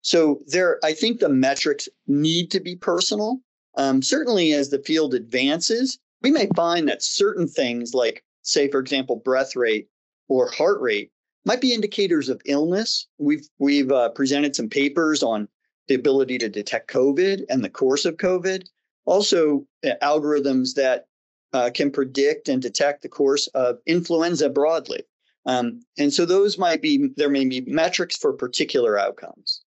So 0.01 0.41
there, 0.47 0.79
I 0.83 0.93
think 0.93 1.19
the 1.19 1.29
metrics 1.29 1.87
need 2.07 2.51
to 2.51 2.59
be 2.59 2.75
personal. 2.75 3.39
Um, 3.77 4.01
certainly, 4.01 4.53
as 4.53 4.69
the 4.69 4.79
field 4.79 5.13
advances, 5.13 5.97
we 6.21 6.31
may 6.31 6.47
find 6.55 6.87
that 6.87 7.03
certain 7.03 7.47
things, 7.47 7.93
like 7.93 8.23
say, 8.41 8.69
for 8.69 8.79
example, 8.79 9.15
breath 9.15 9.55
rate 9.55 9.87
or 10.27 10.51
heart 10.51 10.81
rate, 10.81 11.11
might 11.45 11.61
be 11.61 11.73
indicators 11.73 12.29
of 12.29 12.41
illness. 12.45 13.07
We've 13.17 13.47
we've 13.59 13.91
uh, 13.91 14.09
presented 14.09 14.55
some 14.55 14.69
papers 14.69 15.23
on 15.23 15.47
the 15.87 15.95
ability 15.95 16.37
to 16.39 16.49
detect 16.49 16.91
COVID 16.91 17.45
and 17.49 17.63
the 17.63 17.69
course 17.69 18.05
of 18.05 18.17
COVID. 18.17 18.67
Also, 19.05 19.65
algorithms 20.01 20.73
that 20.75 21.07
uh, 21.53 21.69
can 21.73 21.91
predict 21.91 22.49
and 22.49 22.61
detect 22.61 23.01
the 23.01 23.09
course 23.09 23.47
of 23.47 23.77
influenza 23.85 24.49
broadly. 24.49 25.03
Um, 25.45 25.81
and 25.97 26.11
so 26.11 26.25
those 26.25 26.57
might 26.57 26.81
be, 26.81 27.09
there 27.17 27.29
may 27.29 27.45
be 27.45 27.61
metrics 27.61 28.17
for 28.17 28.33
particular 28.33 28.97
outcomes. 28.99 29.61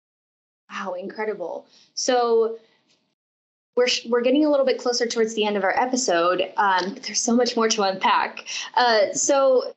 Wow, 0.70 0.94
incredible. 0.94 1.66
So 1.94 2.58
we're, 3.76 3.88
we're 4.08 4.22
getting 4.22 4.46
a 4.46 4.50
little 4.50 4.64
bit 4.64 4.78
closer 4.78 5.06
towards 5.06 5.34
the 5.34 5.44
end 5.44 5.56
of 5.56 5.64
our 5.64 5.78
episode. 5.78 6.50
Um, 6.56 6.96
there's 7.04 7.20
so 7.20 7.36
much 7.36 7.56
more 7.56 7.68
to 7.68 7.82
unpack. 7.82 8.46
Uh, 8.74 9.12
so 9.12 9.74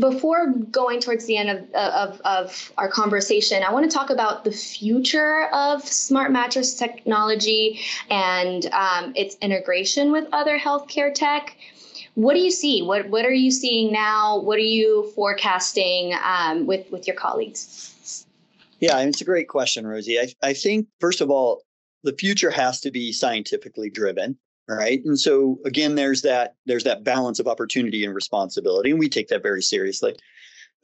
before 0.00 0.52
going 0.70 1.00
towards 1.00 1.26
the 1.26 1.36
end 1.36 1.48
of, 1.48 1.74
of, 1.74 2.20
of 2.22 2.72
our 2.76 2.88
conversation, 2.88 3.62
I 3.62 3.72
want 3.72 3.88
to 3.88 3.94
talk 3.94 4.10
about 4.10 4.44
the 4.44 4.50
future 4.50 5.48
of 5.52 5.86
smart 5.86 6.32
mattress 6.32 6.74
technology 6.74 7.80
and 8.10 8.66
um, 8.66 9.12
its 9.14 9.36
integration 9.40 10.10
with 10.10 10.26
other 10.32 10.58
healthcare 10.58 11.14
tech. 11.14 11.56
What 12.14 12.34
do 12.34 12.40
you 12.40 12.50
see? 12.50 12.82
What 12.82 13.10
what 13.10 13.26
are 13.26 13.32
you 13.32 13.50
seeing 13.50 13.92
now? 13.92 14.40
What 14.40 14.56
are 14.56 14.62
you 14.62 15.12
forecasting 15.14 16.14
um, 16.24 16.66
with 16.66 16.90
with 16.90 17.06
your 17.06 17.14
colleagues? 17.14 18.24
Yeah, 18.80 18.98
it's 19.00 19.20
a 19.20 19.24
great 19.24 19.48
question, 19.48 19.86
Rosie. 19.86 20.18
I, 20.18 20.32
I 20.42 20.54
think 20.54 20.88
first 20.98 21.20
of 21.20 21.30
all, 21.30 21.62
the 22.04 22.14
future 22.14 22.50
has 22.50 22.80
to 22.80 22.90
be 22.90 23.12
scientifically 23.12 23.90
driven 23.90 24.38
right? 24.68 25.02
And 25.04 25.18
so 25.18 25.58
again 25.64 25.94
there's 25.94 26.22
that 26.22 26.54
there's 26.66 26.84
that 26.84 27.04
balance 27.04 27.38
of 27.38 27.46
opportunity 27.46 28.04
and 28.04 28.14
responsibility 28.14 28.90
and 28.90 28.98
we 28.98 29.08
take 29.08 29.28
that 29.28 29.42
very 29.42 29.62
seriously. 29.62 30.14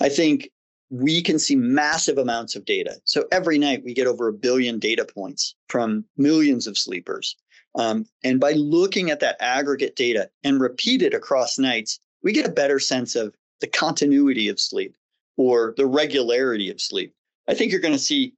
I 0.00 0.08
think 0.08 0.50
we 0.90 1.22
can 1.22 1.38
see 1.38 1.56
massive 1.56 2.18
amounts 2.18 2.54
of 2.54 2.64
data. 2.64 2.96
So 3.04 3.24
every 3.32 3.58
night 3.58 3.82
we 3.84 3.94
get 3.94 4.06
over 4.06 4.28
a 4.28 4.32
billion 4.32 4.78
data 4.78 5.06
points 5.06 5.54
from 5.68 6.04
millions 6.18 6.66
of 6.66 6.76
sleepers. 6.76 7.34
Um, 7.74 8.04
and 8.22 8.38
by 8.38 8.52
looking 8.52 9.10
at 9.10 9.20
that 9.20 9.36
aggregate 9.40 9.96
data 9.96 10.28
and 10.44 10.60
repeat 10.60 11.00
it 11.00 11.14
across 11.14 11.58
nights 11.58 11.98
we 12.22 12.32
get 12.32 12.46
a 12.46 12.52
better 12.52 12.78
sense 12.78 13.16
of 13.16 13.34
the 13.60 13.66
continuity 13.66 14.48
of 14.48 14.60
sleep 14.60 14.96
or 15.36 15.74
the 15.76 15.86
regularity 15.86 16.70
of 16.70 16.80
sleep. 16.80 17.14
I 17.48 17.54
think 17.54 17.72
you're 17.72 17.80
going 17.80 17.94
to 17.94 17.98
see 17.98 18.34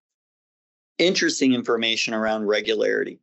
interesting 0.99 1.55
information 1.55 2.15
around 2.15 2.47
regularity 2.47 3.19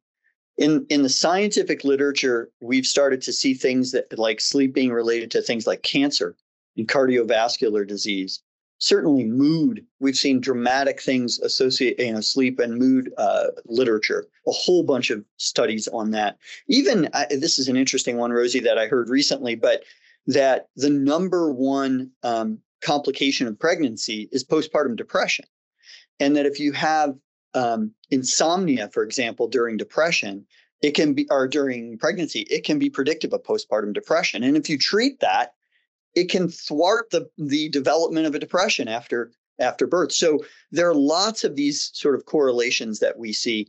in 0.61 0.85
in 0.89 1.01
the 1.01 1.09
scientific 1.09 1.83
literature, 1.83 2.51
we've 2.61 2.85
started 2.85 3.21
to 3.23 3.33
see 3.33 3.53
things 3.55 3.91
that 3.91 4.17
like 4.17 4.39
sleep 4.39 4.73
being 4.73 4.91
related 4.91 5.31
to 5.31 5.41
things 5.41 5.65
like 5.65 5.81
cancer 5.81 6.35
and 6.77 6.87
cardiovascular 6.87 7.85
disease. 7.85 8.41
Certainly, 8.77 9.25
mood. 9.25 9.85
We've 9.99 10.15
seen 10.15 10.39
dramatic 10.39 11.01
things 11.01 11.39
associate 11.39 11.99
you 11.99 12.13
know 12.13 12.21
sleep 12.21 12.59
and 12.59 12.77
mood 12.77 13.11
uh, 13.17 13.47
literature. 13.65 14.27
A 14.47 14.51
whole 14.51 14.83
bunch 14.83 15.09
of 15.09 15.25
studies 15.37 15.87
on 15.87 16.11
that. 16.11 16.37
Even 16.67 17.09
uh, 17.13 17.25
this 17.31 17.57
is 17.57 17.67
an 17.67 17.75
interesting 17.75 18.17
one, 18.17 18.31
Rosie, 18.31 18.59
that 18.59 18.77
I 18.77 18.87
heard 18.87 19.09
recently, 19.09 19.55
but 19.55 19.83
that 20.27 20.67
the 20.75 20.91
number 20.91 21.51
one 21.51 22.11
um, 22.21 22.59
complication 22.81 23.47
of 23.47 23.59
pregnancy 23.59 24.29
is 24.31 24.43
postpartum 24.43 24.95
depression, 24.95 25.45
and 26.19 26.35
that 26.35 26.45
if 26.45 26.59
you 26.59 26.71
have 26.73 27.15
um, 27.53 27.91
insomnia, 28.09 28.89
for 28.89 29.03
example, 29.03 29.47
during 29.47 29.77
depression, 29.77 30.45
it 30.81 30.91
can 30.91 31.13
be, 31.13 31.27
or 31.29 31.47
during 31.47 31.97
pregnancy, 31.97 32.41
it 32.49 32.63
can 32.63 32.79
be 32.79 32.89
predictive 32.89 33.33
of 33.33 33.43
postpartum 33.43 33.93
depression. 33.93 34.43
And 34.43 34.57
if 34.57 34.69
you 34.69 34.77
treat 34.77 35.19
that, 35.19 35.53
it 36.15 36.29
can 36.29 36.49
thwart 36.49 37.09
the, 37.11 37.29
the 37.37 37.69
development 37.69 38.25
of 38.25 38.35
a 38.35 38.39
depression 38.39 38.87
after 38.87 39.31
after 39.59 39.85
birth. 39.85 40.11
So 40.11 40.39
there 40.71 40.89
are 40.89 40.95
lots 40.95 41.43
of 41.43 41.55
these 41.55 41.91
sort 41.93 42.15
of 42.15 42.25
correlations 42.25 42.99
that 42.99 43.19
we 43.19 43.31
see. 43.31 43.67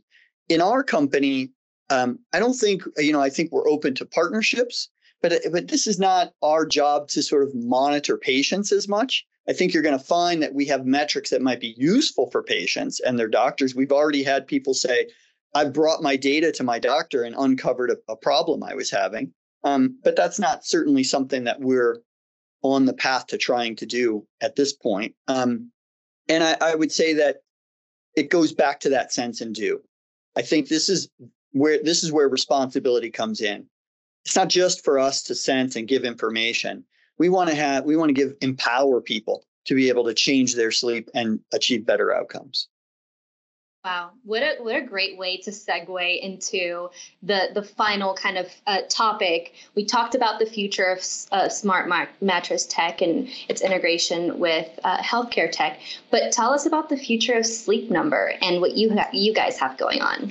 In 0.49 0.59
our 0.59 0.83
company, 0.83 1.51
um, 1.89 2.19
I 2.33 2.39
don't 2.39 2.55
think, 2.55 2.83
you 2.97 3.13
know, 3.13 3.21
I 3.21 3.29
think 3.29 3.51
we're 3.51 3.69
open 3.69 3.93
to 3.95 4.05
partnerships, 4.05 4.89
but, 5.21 5.33
but 5.51 5.67
this 5.67 5.85
is 5.85 5.99
not 5.99 6.33
our 6.41 6.65
job 6.65 7.09
to 7.09 7.21
sort 7.21 7.43
of 7.43 7.53
monitor 7.53 8.17
patients 8.17 8.71
as 8.71 8.87
much. 8.87 9.25
I 9.47 9.53
think 9.53 9.73
you're 9.73 9.83
going 9.83 9.97
to 9.97 10.03
find 10.03 10.41
that 10.41 10.53
we 10.53 10.65
have 10.67 10.85
metrics 10.85 11.29
that 11.31 11.41
might 11.41 11.59
be 11.59 11.75
useful 11.77 12.29
for 12.31 12.43
patients 12.43 12.99
and 13.01 13.19
their 13.19 13.27
doctors. 13.27 13.75
We've 13.75 13.91
already 13.91 14.23
had 14.23 14.47
people 14.47 14.73
say, 14.73 15.07
I 15.53 15.65
brought 15.65 16.01
my 16.01 16.15
data 16.15 16.51
to 16.53 16.63
my 16.63 16.79
doctor 16.79 17.23
and 17.23 17.35
uncovered 17.37 17.91
a, 17.91 18.11
a 18.11 18.15
problem 18.15 18.63
I 18.63 18.73
was 18.73 18.89
having. 18.89 19.33
Um, 19.63 19.99
but 20.03 20.15
that's 20.15 20.39
not 20.39 20.65
certainly 20.65 21.03
something 21.03 21.43
that 21.43 21.59
we're 21.59 21.99
on 22.63 22.85
the 22.85 22.93
path 22.93 23.27
to 23.27 23.37
trying 23.37 23.75
to 23.77 23.85
do 23.85 24.25
at 24.41 24.55
this 24.55 24.73
point. 24.73 25.13
Um, 25.27 25.71
and 26.29 26.43
I, 26.43 26.57
I 26.61 26.75
would 26.75 26.91
say 26.91 27.13
that 27.13 27.37
it 28.15 28.29
goes 28.29 28.53
back 28.53 28.79
to 28.81 28.89
that 28.89 29.13
sense 29.13 29.41
and 29.41 29.53
do. 29.53 29.81
I 30.35 30.41
think 30.41 30.67
this 30.67 30.89
is 30.89 31.09
where 31.51 31.81
this 31.83 32.03
is 32.03 32.11
where 32.11 32.29
responsibility 32.29 33.11
comes 33.11 33.41
in. 33.41 33.67
It's 34.25 34.35
not 34.35 34.49
just 34.49 34.83
for 34.83 34.97
us 34.99 35.23
to 35.23 35.35
sense 35.35 35.75
and 35.75 35.87
give 35.87 36.05
information 36.05 36.85
we 37.17 37.29
want 37.29 37.49
to 37.49 37.55
have 37.55 37.85
we 37.85 37.95
want 37.95 38.09
to 38.09 38.13
give 38.13 38.35
empower 38.41 39.01
people 39.01 39.43
to 39.65 39.75
be 39.75 39.89
able 39.89 40.03
to 40.05 40.13
change 40.13 40.55
their 40.55 40.71
sleep 40.71 41.09
and 41.13 41.39
achieve 41.53 41.85
better 41.85 42.13
outcomes. 42.13 42.67
Wow, 43.85 44.11
what 44.23 44.41
a 44.41 44.55
what 44.63 44.77
a 44.77 44.81
great 44.81 45.17
way 45.17 45.35
to 45.37 45.51
segue 45.51 46.21
into 46.21 46.89
the 47.21 47.49
the 47.53 47.63
final 47.63 48.13
kind 48.13 48.37
of 48.37 48.47
uh, 48.65 48.83
topic. 48.87 49.55
We 49.75 49.83
talked 49.83 50.15
about 50.15 50.39
the 50.39 50.45
future 50.45 50.85
of 50.85 50.99
uh, 51.33 51.49
smart 51.49 51.91
mattress 52.21 52.65
tech 52.65 53.01
and 53.01 53.27
its 53.49 53.61
integration 53.61 54.39
with 54.39 54.69
uh, 54.85 54.99
healthcare 54.99 55.51
tech, 55.51 55.81
but 56.11 56.31
tell 56.31 56.53
us 56.53 56.65
about 56.65 56.87
the 56.87 56.95
future 56.95 57.33
of 57.33 57.45
Sleep 57.45 57.91
Number 57.91 58.33
and 58.41 58.61
what 58.61 58.71
you 58.71 58.93
ha- 58.93 59.09
you 59.11 59.33
guys 59.33 59.57
have 59.57 59.77
going 59.77 60.01
on. 60.01 60.29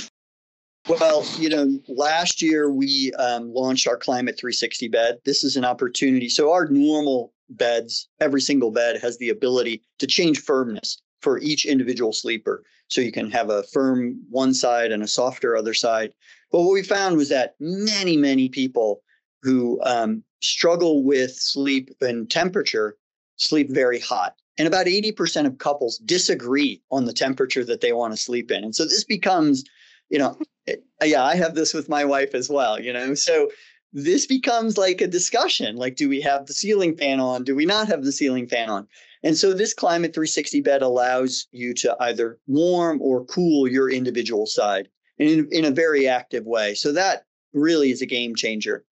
Well, 0.89 1.25
you 1.39 1.49
know, 1.49 1.79
last 1.87 2.43
year 2.43 2.73
we 2.73 3.13
um, 3.13 3.53
launched 3.55 3.87
our 3.87 3.97
Climate 3.97 4.37
360 4.39 4.89
bed. 4.89 5.19
This 5.25 5.45
is 5.45 5.57
an 5.57 5.65
opportunity. 5.65 6.29
So, 6.29 6.51
our 6.51 6.67
normal 6.67 7.33
beds, 7.51 8.09
every 8.21 8.41
single 8.41 8.73
bed 8.73 9.01
has 9.01 9.17
the 9.19 9.29
ability 9.29 9.83
to 10.01 10.09
change 10.09 10.41
firmness 10.41 11.01
for 11.21 11.39
each 11.39 11.67
individual 11.67 12.13
sleeper. 12.13 12.65
So, 12.89 13.01
you 13.01 13.13
can 13.13 13.31
have 13.31 13.49
a 13.49 13.63
firm 13.63 14.21
one 14.29 14.55
side 14.55 14.91
and 14.91 15.05
a 15.05 15.09
softer 15.09 15.57
other 15.57 15.75
side. 15.75 16.13
But 16.51 16.63
what 16.63 16.73
we 16.73 16.83
found 16.83 17.17
was 17.17 17.29
that 17.29 17.55
many, 17.61 18.17
many 18.17 18.49
people 18.49 19.03
who 19.43 19.81
um, 19.85 20.25
struggle 20.41 21.05
with 21.05 21.33
sleep 21.37 21.91
and 22.01 22.29
temperature 22.29 22.97
sleep 23.37 23.71
very 23.71 24.01
hot. 24.01 24.35
And 24.59 24.67
about 24.67 24.87
80% 24.87 25.47
of 25.47 25.59
couples 25.59 25.99
disagree 25.99 26.83
on 26.91 27.05
the 27.05 27.13
temperature 27.13 27.65
that 27.65 27.81
they 27.81 27.93
want 27.93 28.13
to 28.13 28.21
sleep 28.21 28.51
in. 28.51 28.65
And 28.65 28.75
so 28.75 28.85
this 28.85 29.05
becomes 29.05 29.65
you 30.13 30.19
know, 30.19 30.39
Uh, 30.69 31.05
yeah, 31.05 31.25
I 31.25 31.37
have 31.37 31.55
this 31.55 31.75
with 31.75 31.89
my 31.89 32.05
wife 32.05 32.35
as 32.35 32.49
well, 32.49 32.81
you 32.81 32.93
know. 32.93 33.15
So 33.15 33.51
this 33.93 34.27
becomes 34.27 34.79
like 34.79 35.01
a 35.01 35.07
discussion 35.07 35.77
like 35.77 35.97
do 35.97 36.09
we 36.09 36.21
have 36.23 36.47
the 36.47 36.55
ceiling 36.55 36.97
fan 36.97 37.21
on? 37.21 37.45
Do 37.45 37.55
we 37.55 37.67
not 37.67 37.89
have 37.89 38.05
the 38.05 38.13
ceiling 38.13 38.49
fan 38.49 38.71
on? 38.71 38.89
And 39.23 39.37
so 39.37 39.53
this 39.53 39.75
climate 39.75 40.15
360 40.15 40.63
bed 40.63 40.83
allows 40.83 41.47
you 41.53 41.75
to 41.75 41.97
either 42.01 42.39
warm 42.47 43.01
or 43.01 43.25
cool 43.27 43.69
your 43.69 43.91
individual 43.91 44.47
side 44.47 44.89
in, 45.19 45.49
in 45.53 45.65
a 45.65 45.71
very 45.71 46.09
active 46.09 46.45
way. 46.45 46.75
So 46.75 46.93
that 46.93 47.27
really 47.53 47.91
is 47.91 48.03
a 48.03 48.07
game 48.07 48.35
changer. 48.35 48.85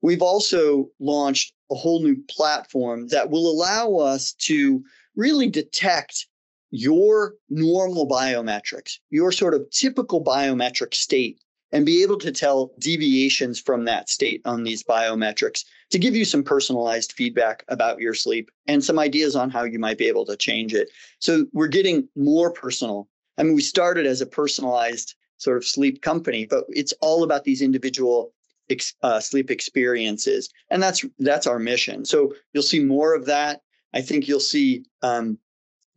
We've 0.00 0.22
also 0.22 0.90
launched 1.00 1.54
a 1.70 1.74
whole 1.74 2.02
new 2.02 2.16
platform 2.28 3.08
that 3.08 3.30
will 3.30 3.50
allow 3.50 3.96
us 3.96 4.32
to 4.40 4.82
really 5.16 5.48
detect 5.48 6.26
your 6.74 7.34
normal 7.48 8.08
biometrics, 8.08 8.98
your 9.10 9.30
sort 9.30 9.54
of 9.54 9.70
typical 9.70 10.22
biometric 10.22 10.92
state, 10.92 11.38
and 11.70 11.86
be 11.86 12.02
able 12.02 12.18
to 12.18 12.32
tell 12.32 12.72
deviations 12.80 13.60
from 13.60 13.84
that 13.84 14.08
state 14.08 14.42
on 14.44 14.64
these 14.64 14.82
biometrics 14.82 15.64
to 15.90 16.00
give 16.00 16.16
you 16.16 16.24
some 16.24 16.42
personalized 16.42 17.12
feedback 17.12 17.64
about 17.68 18.00
your 18.00 18.12
sleep 18.12 18.50
and 18.66 18.82
some 18.82 18.98
ideas 18.98 19.36
on 19.36 19.50
how 19.50 19.62
you 19.62 19.78
might 19.78 19.98
be 19.98 20.08
able 20.08 20.26
to 20.26 20.36
change 20.36 20.74
it. 20.74 20.90
So 21.20 21.46
we're 21.52 21.68
getting 21.68 22.08
more 22.16 22.50
personal. 22.50 23.08
I 23.38 23.44
mean, 23.44 23.54
we 23.54 23.62
started 23.62 24.04
as 24.04 24.20
a 24.20 24.26
personalized 24.26 25.14
sort 25.38 25.56
of 25.56 25.64
sleep 25.64 26.02
company, 26.02 26.44
but 26.44 26.64
it's 26.70 26.94
all 27.00 27.22
about 27.22 27.44
these 27.44 27.62
individual 27.62 28.32
uh, 29.02 29.20
sleep 29.20 29.48
experiences, 29.48 30.50
and 30.70 30.82
that's 30.82 31.04
that's 31.18 31.46
our 31.46 31.58
mission. 31.58 32.04
So 32.04 32.34
you'll 32.52 32.62
see 32.64 32.82
more 32.82 33.14
of 33.14 33.26
that. 33.26 33.60
I 33.92 34.00
think 34.00 34.26
you'll 34.26 34.40
see 34.40 34.84
um, 35.02 35.38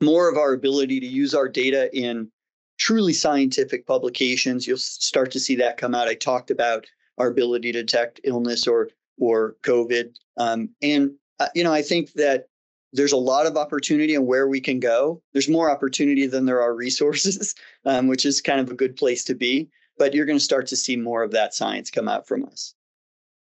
more 0.01 0.29
of 0.29 0.37
our 0.37 0.53
ability 0.53 0.99
to 0.99 1.07
use 1.07 1.33
our 1.33 1.49
data 1.49 1.89
in 1.97 2.31
truly 2.77 3.13
scientific 3.13 3.85
publications. 3.85 4.67
You'll 4.67 4.77
start 4.77 5.31
to 5.31 5.39
see 5.39 5.55
that 5.55 5.77
come 5.77 5.95
out. 5.95 6.07
I 6.07 6.13
talked 6.13 6.51
about 6.51 6.85
our 7.17 7.27
ability 7.27 7.71
to 7.71 7.81
detect 7.81 8.21
illness 8.23 8.67
or 8.67 8.89
or 9.19 9.55
COVID, 9.63 10.15
um, 10.37 10.69
and 10.81 11.11
uh, 11.39 11.47
you 11.55 11.63
know 11.63 11.73
I 11.73 11.81
think 11.81 12.13
that 12.13 12.47
there's 12.93 13.11
a 13.11 13.17
lot 13.17 13.45
of 13.45 13.57
opportunity 13.57 14.15
and 14.15 14.27
where 14.27 14.47
we 14.47 14.61
can 14.61 14.79
go. 14.79 15.21
There's 15.33 15.49
more 15.49 15.69
opportunity 15.69 16.27
than 16.27 16.45
there 16.45 16.61
are 16.61 16.73
resources, 16.73 17.55
um, 17.85 18.07
which 18.07 18.25
is 18.25 18.41
kind 18.41 18.59
of 18.59 18.69
a 18.69 18.75
good 18.75 18.95
place 18.95 19.23
to 19.25 19.35
be. 19.35 19.69
But 19.97 20.13
you're 20.13 20.27
going 20.27 20.37
to 20.37 20.43
start 20.43 20.67
to 20.67 20.75
see 20.75 20.95
more 20.95 21.23
of 21.23 21.31
that 21.31 21.55
science 21.55 21.89
come 21.89 22.07
out 22.07 22.27
from 22.27 22.45
us. 22.45 22.75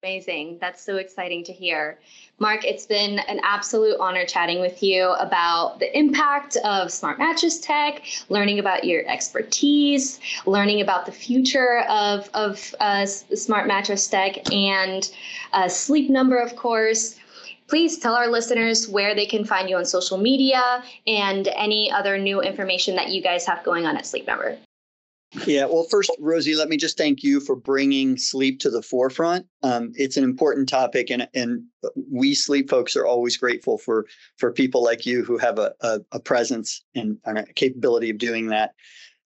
Amazing. 0.04 0.58
That's 0.60 0.82
so 0.82 0.96
exciting 0.96 1.44
to 1.44 1.52
hear. 1.52 1.96
Mark, 2.40 2.64
it's 2.64 2.86
been 2.86 3.20
an 3.20 3.38
absolute 3.44 3.96
honor 4.00 4.26
chatting 4.26 4.60
with 4.60 4.82
you 4.82 5.12
about 5.12 5.78
the 5.78 5.96
impact 5.96 6.56
of 6.64 6.90
smart 6.90 7.20
mattress 7.20 7.60
tech, 7.60 8.02
learning 8.28 8.58
about 8.58 8.82
your 8.82 9.08
expertise, 9.08 10.18
learning 10.44 10.80
about 10.80 11.06
the 11.06 11.12
future 11.12 11.84
of, 11.88 12.28
of 12.34 12.74
uh, 12.80 13.06
smart 13.06 13.68
mattress 13.68 14.08
tech, 14.08 14.52
and 14.52 15.12
uh, 15.52 15.68
Sleep 15.68 16.10
Number, 16.10 16.38
of 16.38 16.56
course. 16.56 17.20
Please 17.68 17.96
tell 17.96 18.16
our 18.16 18.26
listeners 18.26 18.88
where 18.88 19.14
they 19.14 19.26
can 19.26 19.44
find 19.44 19.70
you 19.70 19.76
on 19.76 19.84
social 19.84 20.18
media 20.18 20.82
and 21.06 21.46
any 21.54 21.92
other 21.92 22.18
new 22.18 22.40
information 22.42 22.96
that 22.96 23.10
you 23.10 23.22
guys 23.22 23.46
have 23.46 23.62
going 23.62 23.86
on 23.86 23.96
at 23.96 24.04
Sleep 24.04 24.26
Number. 24.26 24.58
Yeah, 25.46 25.64
well, 25.64 25.86
first, 25.90 26.10
Rosie, 26.18 26.54
let 26.54 26.68
me 26.68 26.76
just 26.76 26.98
thank 26.98 27.22
you 27.22 27.40
for 27.40 27.56
bringing 27.56 28.18
sleep 28.18 28.60
to 28.60 28.70
the 28.70 28.82
forefront. 28.82 29.46
Um, 29.62 29.92
it's 29.94 30.18
an 30.18 30.24
important 30.24 30.68
topic, 30.68 31.10
and 31.10 31.26
and 31.34 31.64
we 32.10 32.34
sleep 32.34 32.68
folks 32.68 32.96
are 32.96 33.06
always 33.06 33.36
grateful 33.36 33.78
for 33.78 34.06
for 34.36 34.52
people 34.52 34.84
like 34.84 35.06
you 35.06 35.24
who 35.24 35.38
have 35.38 35.58
a 35.58 35.72
a, 35.80 36.00
a 36.12 36.20
presence 36.20 36.84
and, 36.94 37.16
and, 37.24 37.38
a 37.38 37.46
capability 37.54 38.10
of 38.10 38.18
doing 38.18 38.48
that. 38.48 38.74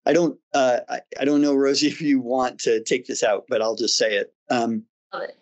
I 0.05 0.13
don't 0.13 0.39
uh, 0.55 0.79
I, 0.89 1.01
I 1.21 1.25
don't 1.25 1.43
know, 1.43 1.55
Rosie, 1.55 1.87
if 1.89 2.01
you 2.01 2.21
want 2.21 2.61
to 2.61 2.83
take 2.85 3.07
this 3.07 3.25
out, 3.25 3.45
but 3.49 3.61
I'll 3.61 3.77
just 3.77 3.97
say 3.97 4.17
it. 4.17 4.33
Um, 4.49 4.85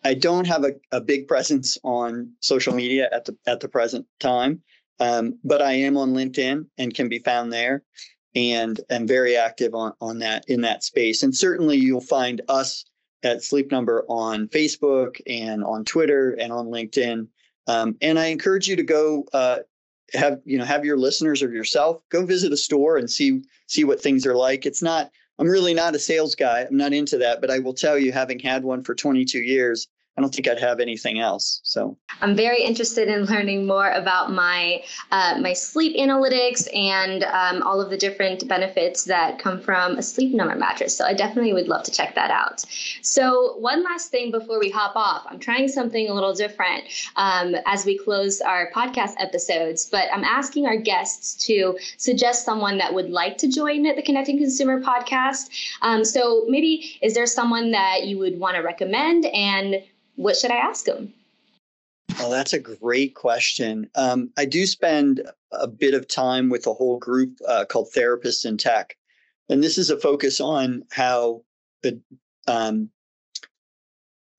I 0.04 0.14
don't 0.14 0.46
have 0.46 0.64
a, 0.64 0.72
a 0.92 1.00
big 1.00 1.26
presence 1.26 1.76
on 1.82 2.32
social 2.40 2.74
media 2.74 3.08
at 3.12 3.26
the 3.26 3.36
at 3.46 3.60
the 3.60 3.68
present 3.68 4.06
time, 4.18 4.62
um, 5.00 5.38
but 5.44 5.60
I 5.60 5.72
am 5.72 5.98
on 5.98 6.14
LinkedIn 6.14 6.66
and 6.78 6.94
can 6.94 7.08
be 7.08 7.18
found 7.18 7.52
there 7.52 7.82
and 8.34 8.80
am 8.90 9.06
very 9.06 9.36
active 9.36 9.74
on, 9.74 9.92
on 10.00 10.18
that 10.18 10.44
in 10.48 10.60
that 10.62 10.82
space. 10.84 11.22
And 11.22 11.34
certainly 11.34 11.76
you'll 11.76 12.00
find 12.00 12.40
us 12.48 12.84
at 13.22 13.42
Sleep 13.42 13.70
Number 13.70 14.04
on 14.08 14.48
Facebook 14.48 15.20
and 15.26 15.64
on 15.64 15.84
Twitter 15.84 16.32
and 16.32 16.52
on 16.52 16.66
LinkedIn. 16.66 17.26
Um, 17.66 17.96
and 18.02 18.18
I 18.18 18.26
encourage 18.26 18.68
you 18.68 18.76
to 18.76 18.82
go 18.82 19.24
uh, 19.32 19.58
have 20.12 20.40
you 20.44 20.58
know 20.58 20.64
have 20.64 20.84
your 20.84 20.98
listeners 20.98 21.42
or 21.42 21.50
yourself 21.50 22.02
go 22.10 22.26
visit 22.26 22.52
a 22.52 22.56
store 22.56 22.98
and 22.98 23.10
see 23.10 23.42
see 23.66 23.84
what 23.84 24.00
things 24.00 24.26
are 24.26 24.36
like. 24.36 24.66
It's 24.66 24.82
not 24.82 25.10
I'm 25.38 25.48
really 25.48 25.74
not 25.74 25.94
a 25.94 25.98
sales 25.98 26.34
guy. 26.34 26.60
I'm 26.60 26.76
not 26.76 26.92
into 26.92 27.18
that, 27.18 27.40
but 27.40 27.50
I 27.50 27.58
will 27.58 27.74
tell 27.74 27.98
you, 27.98 28.12
having 28.12 28.38
had 28.38 28.62
one 28.62 28.84
for 28.84 28.94
22 28.94 29.38
years, 29.38 29.88
I 30.16 30.20
don't 30.20 30.32
think 30.32 30.46
I'd 30.46 30.60
have 30.60 30.78
anything 30.78 31.18
else. 31.18 31.60
So 31.64 31.96
I'm 32.20 32.36
very 32.36 32.62
interested 32.62 33.08
in 33.08 33.24
learning 33.24 33.66
more 33.66 33.90
about 33.90 34.30
my 34.30 34.82
uh, 35.10 35.38
my 35.40 35.52
sleep 35.52 35.96
analytics 35.96 36.68
and 36.74 37.24
um, 37.24 37.62
all 37.62 37.80
of 37.80 37.90
the 37.90 37.96
different 37.96 38.46
benefits 38.46 39.04
that 39.04 39.40
come 39.40 39.60
from 39.60 39.98
a 39.98 40.02
sleep 40.02 40.32
number 40.32 40.54
mattress. 40.54 40.96
So 40.96 41.04
I 41.04 41.14
definitely 41.14 41.52
would 41.52 41.66
love 41.66 41.82
to 41.84 41.90
check 41.90 42.14
that 42.14 42.30
out. 42.30 42.64
So 43.02 43.56
one 43.58 43.82
last 43.82 44.12
thing 44.12 44.30
before 44.30 44.60
we 44.60 44.70
hop 44.70 44.94
off, 44.94 45.26
I'm 45.28 45.40
trying 45.40 45.66
something 45.66 46.08
a 46.08 46.14
little 46.14 46.32
different 46.32 46.84
um, 47.16 47.56
as 47.66 47.84
we 47.84 47.98
close 47.98 48.40
our 48.40 48.70
podcast 48.70 49.14
episodes. 49.18 49.86
But 49.90 50.08
I'm 50.12 50.24
asking 50.24 50.66
our 50.66 50.76
guests 50.76 51.34
to 51.46 51.76
suggest 51.96 52.44
someone 52.44 52.78
that 52.78 52.94
would 52.94 53.10
like 53.10 53.36
to 53.38 53.48
join 53.48 53.82
the 53.82 54.02
Connecting 54.02 54.38
Consumer 54.38 54.80
podcast. 54.80 55.50
Um, 55.82 56.04
so 56.04 56.44
maybe 56.48 56.98
is 57.02 57.14
there 57.14 57.26
someone 57.26 57.72
that 57.72 58.04
you 58.04 58.18
would 58.18 58.38
want 58.38 58.54
to 58.54 58.62
recommend 58.62 59.26
and 59.26 59.82
what 60.16 60.36
should 60.36 60.50
I 60.50 60.56
ask 60.56 60.84
them? 60.84 61.12
Well, 62.18 62.30
that's 62.30 62.52
a 62.52 62.60
great 62.60 63.14
question. 63.14 63.90
Um, 63.94 64.30
I 64.36 64.44
do 64.44 64.66
spend 64.66 65.22
a 65.52 65.66
bit 65.66 65.94
of 65.94 66.06
time 66.06 66.48
with 66.48 66.66
a 66.66 66.74
whole 66.74 66.98
group 66.98 67.38
uh, 67.48 67.64
called 67.64 67.88
Therapists 67.94 68.44
in 68.44 68.56
Tech, 68.56 68.96
and 69.48 69.62
this 69.62 69.78
is 69.78 69.90
a 69.90 69.98
focus 69.98 70.40
on 70.40 70.84
how 70.90 71.42
the 71.82 72.00
um, 72.46 72.90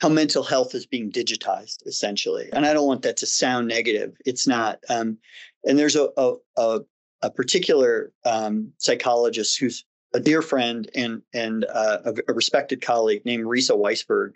how 0.01 0.09
mental 0.09 0.43
health 0.43 0.75
is 0.75 0.85
being 0.85 1.11
digitized, 1.11 1.85
essentially. 1.85 2.49
And 2.53 2.65
I 2.65 2.73
don't 2.73 2.87
want 2.87 3.01
that 3.03 3.17
to 3.17 3.25
sound 3.25 3.67
negative. 3.67 4.15
It's 4.25 4.47
not. 4.47 4.79
Um, 4.89 5.17
and 5.65 5.77
there's 5.77 5.95
a 5.95 6.09
a, 6.17 6.33
a, 6.57 6.79
a 7.23 7.31
particular 7.31 8.11
um, 8.25 8.71
psychologist 8.77 9.59
who's 9.59 9.85
a 10.13 10.19
dear 10.19 10.41
friend 10.41 10.89
and 10.95 11.21
and 11.33 11.65
uh, 11.65 11.97
a, 12.05 12.13
a 12.29 12.33
respected 12.33 12.81
colleague 12.81 13.25
named 13.25 13.45
Risa 13.45 13.77
Weisberg, 13.77 14.33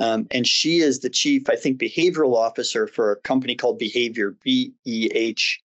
um, 0.00 0.26
and 0.30 0.46
she 0.46 0.78
is 0.78 1.00
the 1.00 1.10
chief, 1.10 1.48
I 1.48 1.56
think, 1.56 1.78
behavioral 1.78 2.36
officer 2.36 2.86
for 2.86 3.12
a 3.12 3.16
company 3.16 3.54
called 3.54 3.80
Behavr, 3.80 4.34
B 4.42 4.72
E 4.84 5.10
H 5.14 5.60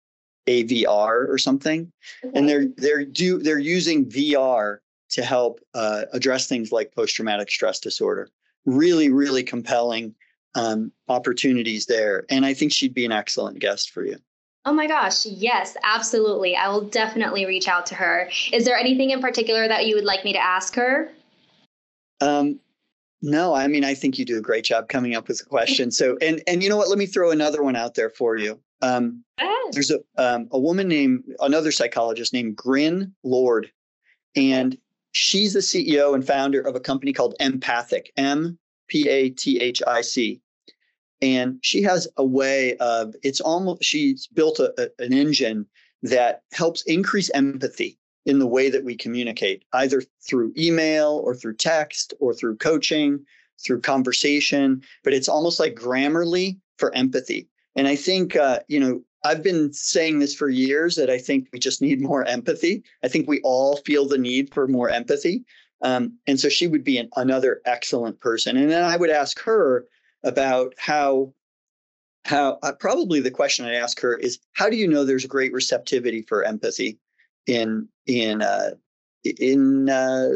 A 0.47 0.63
V 0.65 0.87
R 0.87 1.27
or 1.27 1.39
something. 1.39 1.93
Okay. 2.25 2.39
And 2.39 2.49
they're 2.49 2.67
they're 2.77 3.05
do 3.05 3.39
they're 3.39 3.59
using 3.59 4.07
VR 4.07 4.79
to 5.11 5.23
help 5.23 5.61
uh, 5.75 6.03
address 6.13 6.49
things 6.49 6.73
like 6.73 6.95
post 6.95 7.15
traumatic 7.15 7.51
stress 7.51 7.79
disorder. 7.81 8.29
Really, 8.65 9.11
really 9.11 9.43
compelling 9.43 10.15
um, 10.55 10.93
opportunities 11.09 11.87
there. 11.87 12.25
And 12.31 12.47
I 12.47 12.55
think 12.55 12.73
she'd 12.73 12.95
be 12.95 13.05
an 13.05 13.13
excellent 13.13 13.59
guest 13.59 13.91
for 13.91 14.05
you. 14.05 14.17
Oh 14.65 14.73
my 14.73 14.87
gosh, 14.87 15.27
yes, 15.27 15.77
absolutely. 15.83 16.55
I 16.55 16.69
will 16.69 16.83
definitely 16.83 17.47
reach 17.47 17.67
out 17.67 17.85
to 17.87 17.97
her. 17.97 18.31
Is 18.53 18.65
there 18.65 18.77
anything 18.77 19.11
in 19.11 19.21
particular 19.21 19.67
that 19.67 19.87
you 19.87 19.97
would 19.97 20.05
like 20.05 20.25
me 20.25 20.33
to 20.35 20.39
ask 20.39 20.77
her? 20.77 21.11
Um, 22.21 22.61
no, 23.23 23.55
I 23.55 23.69
mean, 23.69 23.85
I 23.85 23.95
think 23.95 24.19
you 24.19 24.25
do 24.25 24.39
a 24.39 24.43
great 24.43 24.65
job 24.65 24.89
coming 24.89 25.15
up 25.15 25.29
with 25.29 25.41
a 25.41 25.45
question. 25.45 25.93
So, 25.93 26.19
and 26.21 26.43
and 26.49 26.63
you 26.63 26.69
know 26.69 26.77
what? 26.77 26.89
Let 26.89 26.99
me 26.99 27.07
throw 27.07 27.31
another 27.31 27.63
one 27.63 27.77
out 27.77 27.95
there 27.95 28.11
for 28.11 28.37
you. 28.37 28.61
Um, 28.83 29.23
there's 29.71 29.93
a 29.93 30.01
um, 30.19 30.49
a 30.51 30.59
woman 30.59 30.89
named 30.89 31.25
another 31.41 31.71
psychologist 31.71 32.33
named 32.33 32.57
Grin 32.57 33.15
Lord, 33.23 33.71
and 34.35 34.77
she's 35.13 35.53
the 35.53 35.61
CEO 35.61 36.15
and 36.15 36.27
founder 36.27 36.61
of 36.61 36.75
a 36.75 36.81
company 36.81 37.13
called 37.13 37.37
mpathic, 37.41 38.13
M 38.17 38.59
P 38.89 39.09
A 39.09 39.31
T 39.31 39.61
H 39.61 39.83
I 39.87 40.01
C, 40.01 40.41
and 41.21 41.59
she 41.63 41.83
has 41.83 42.09
a 42.17 42.25
way 42.25 42.77
of 42.79 43.15
it's 43.23 43.41
almost 43.41 43.85
she's 43.85 44.27
built 44.27 44.59
a, 44.59 44.75
a, 44.79 45.05
an 45.05 45.13
engine 45.13 45.67
that 46.03 46.43
helps 46.51 46.83
increase 46.83 47.31
empathy 47.31 47.99
in 48.27 48.39
the 48.39 48.47
way 48.47 48.71
that 48.71 48.85
we 48.85 48.97
communicate, 48.97 49.65
either 49.73 50.03
through 50.27 50.53
email 50.57 51.23
or 51.25 51.35
through 51.35 51.57
text 51.57 52.15
or 52.21 52.33
through 52.33 52.57
coaching, 52.57 53.25
through 53.65 53.81
conversation. 53.81 54.83
But 55.03 55.13
it's 55.13 55.29
almost 55.29 55.59
like 55.59 55.75
Grammarly 55.75 56.59
for 56.79 56.95
empathy. 56.95 57.49
And 57.75 57.89
I 57.89 57.97
think, 57.97 58.37
uh, 58.37 58.61
you 58.69 58.79
know, 58.79 59.03
I've 59.25 59.43
been 59.43 59.73
saying 59.73 60.19
this 60.19 60.35
for 60.35 60.49
years 60.49 60.97
that 60.97 61.09
I 61.09 61.19
think 61.19 61.49
we 61.53 61.59
just 61.59 61.81
need 61.81 62.01
more 62.01 62.25
empathy. 62.25 62.83
I 63.05 63.09
think 63.09 63.29
we 63.29 63.41
all 63.43 63.77
feel 63.79 64.07
the 64.07 64.19
need 64.19 64.53
for 64.53 64.67
more 64.67 64.91
empathy. 64.91 65.45
Um, 65.81 66.19
and 66.27 66.39
so 66.39 66.49
she 66.49 66.67
would 66.67 66.85
be 66.85 66.99
an, 66.99 67.09
another 67.17 67.61
excellent 67.65 68.21
person. 68.21 68.57
And 68.57 68.71
then 68.71 68.85
I 68.85 68.97
would 68.97 69.11
ask 69.11 69.39
her 69.41 69.87
about 70.25 70.75
how 70.79 71.33
how 72.25 72.59
uh, 72.63 72.73
probably 72.73 73.19
the 73.19 73.33
question 73.33 73.65
I'd 73.65 73.75
ask 73.75 73.99
her 74.01 74.17
is 74.17 74.39
how 74.53 74.71
do 74.71 74.77
you 74.77 74.87
know 74.87 75.05
there's 75.05 75.27
great 75.27 75.53
receptivity 75.53 76.23
for 76.23 76.45
empathy 76.45 76.99
in 77.49 77.89
in 78.07 78.43
uh, 78.43 78.71
in 79.25 79.89
uh, 79.89 80.31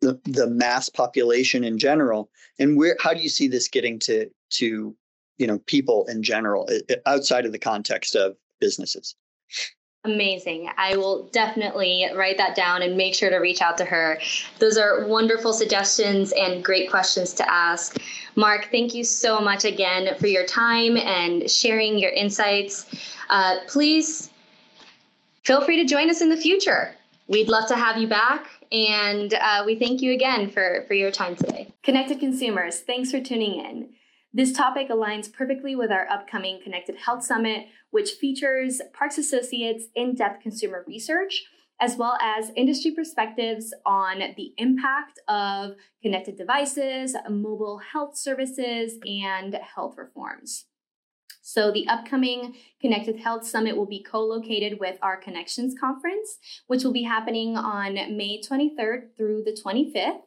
the 0.00 0.18
the 0.24 0.48
mass 0.48 0.88
population 0.88 1.64
in 1.64 1.78
general, 1.78 2.30
and 2.58 2.76
where 2.76 2.96
how 3.00 3.14
do 3.14 3.20
you 3.20 3.28
see 3.28 3.48
this 3.48 3.68
getting 3.68 3.98
to 4.00 4.30
to 4.50 4.94
you 5.38 5.46
know 5.46 5.58
people 5.66 6.06
in 6.06 6.22
general 6.22 6.68
outside 7.06 7.46
of 7.46 7.52
the 7.52 7.58
context 7.58 8.14
of 8.14 8.36
businesses? 8.60 9.14
Amazing. 10.04 10.70
I 10.78 10.96
will 10.96 11.24
definitely 11.24 12.06
write 12.16 12.38
that 12.38 12.56
down 12.56 12.80
and 12.80 12.96
make 12.96 13.14
sure 13.14 13.28
to 13.28 13.36
reach 13.36 13.60
out 13.60 13.76
to 13.78 13.84
her. 13.84 14.18
Those 14.58 14.78
are 14.78 15.06
wonderful 15.06 15.52
suggestions 15.52 16.32
and 16.32 16.64
great 16.64 16.88
questions 16.88 17.34
to 17.34 17.50
ask. 17.52 17.98
Mark, 18.34 18.68
thank 18.70 18.94
you 18.94 19.04
so 19.04 19.40
much 19.40 19.66
again 19.66 20.16
for 20.18 20.26
your 20.26 20.46
time 20.46 20.96
and 20.96 21.50
sharing 21.50 21.98
your 21.98 22.12
insights. 22.12 22.86
Uh, 23.28 23.56
please 23.68 24.30
feel 25.50 25.64
free 25.64 25.82
to 25.82 25.84
join 25.84 26.08
us 26.08 26.20
in 26.20 26.28
the 26.28 26.36
future. 26.36 26.94
We'd 27.26 27.48
love 27.48 27.66
to 27.70 27.74
have 27.74 27.96
you 27.96 28.06
back. 28.06 28.46
And 28.70 29.34
uh, 29.34 29.64
we 29.66 29.74
thank 29.74 30.00
you 30.00 30.12
again 30.12 30.48
for, 30.48 30.84
for 30.86 30.94
your 30.94 31.10
time 31.10 31.34
today. 31.34 31.74
Connected 31.82 32.20
consumers, 32.20 32.82
thanks 32.82 33.10
for 33.10 33.20
tuning 33.20 33.58
in. 33.58 33.88
This 34.32 34.52
topic 34.52 34.90
aligns 34.90 35.32
perfectly 35.32 35.74
with 35.74 35.90
our 35.90 36.08
upcoming 36.08 36.60
Connected 36.62 36.94
Health 36.94 37.24
Summit, 37.24 37.66
which 37.90 38.10
features 38.12 38.80
Parks 38.92 39.18
Associates 39.18 39.86
in 39.96 40.14
depth 40.14 40.40
consumer 40.40 40.84
research, 40.86 41.42
as 41.80 41.96
well 41.96 42.16
as 42.22 42.52
industry 42.54 42.92
perspectives 42.92 43.74
on 43.84 44.20
the 44.36 44.54
impact 44.56 45.18
of 45.26 45.72
connected 46.00 46.36
devices, 46.36 47.16
mobile 47.28 47.80
health 47.92 48.16
services, 48.16 48.98
and 49.04 49.54
health 49.74 49.96
reforms. 49.98 50.66
So, 51.52 51.72
the 51.72 51.88
upcoming 51.88 52.54
Connected 52.80 53.16
Health 53.16 53.44
Summit 53.44 53.76
will 53.76 53.84
be 53.84 54.04
co 54.04 54.20
located 54.20 54.78
with 54.78 54.98
our 55.02 55.16
Connections 55.16 55.74
Conference, 55.78 56.38
which 56.68 56.84
will 56.84 56.92
be 56.92 57.02
happening 57.02 57.56
on 57.56 57.94
May 58.16 58.40
23rd 58.40 59.16
through 59.16 59.42
the 59.42 59.50
25th 59.50 60.20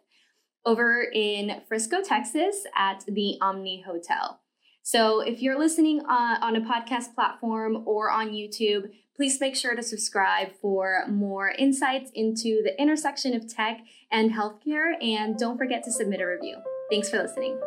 over 0.65 1.01
in 1.13 1.62
Frisco, 1.65 2.01
Texas 2.03 2.65
at 2.75 3.05
the 3.07 3.38
Omni 3.39 3.83
Hotel. 3.88 4.41
So, 4.81 5.21
if 5.21 5.41
you're 5.41 5.57
listening 5.57 6.01
uh, 6.01 6.39
on 6.41 6.57
a 6.57 6.62
podcast 6.62 7.15
platform 7.15 7.83
or 7.86 8.12
on 8.12 8.31
YouTube, 8.31 8.91
please 9.15 9.39
make 9.39 9.55
sure 9.55 9.75
to 9.75 9.81
subscribe 9.81 10.51
for 10.62 11.05
more 11.07 11.51
insights 11.51 12.12
into 12.13 12.62
the 12.65 12.77
intersection 12.77 13.33
of 13.33 13.47
tech 13.47 13.79
and 14.12 14.33
healthcare. 14.33 15.01
And 15.01 15.38
don't 15.38 15.57
forget 15.57 15.86
to 15.86 15.91
submit 15.93 16.19
a 16.19 16.27
review. 16.27 16.57
Thanks 16.91 17.09
for 17.09 17.23
listening. 17.23 17.57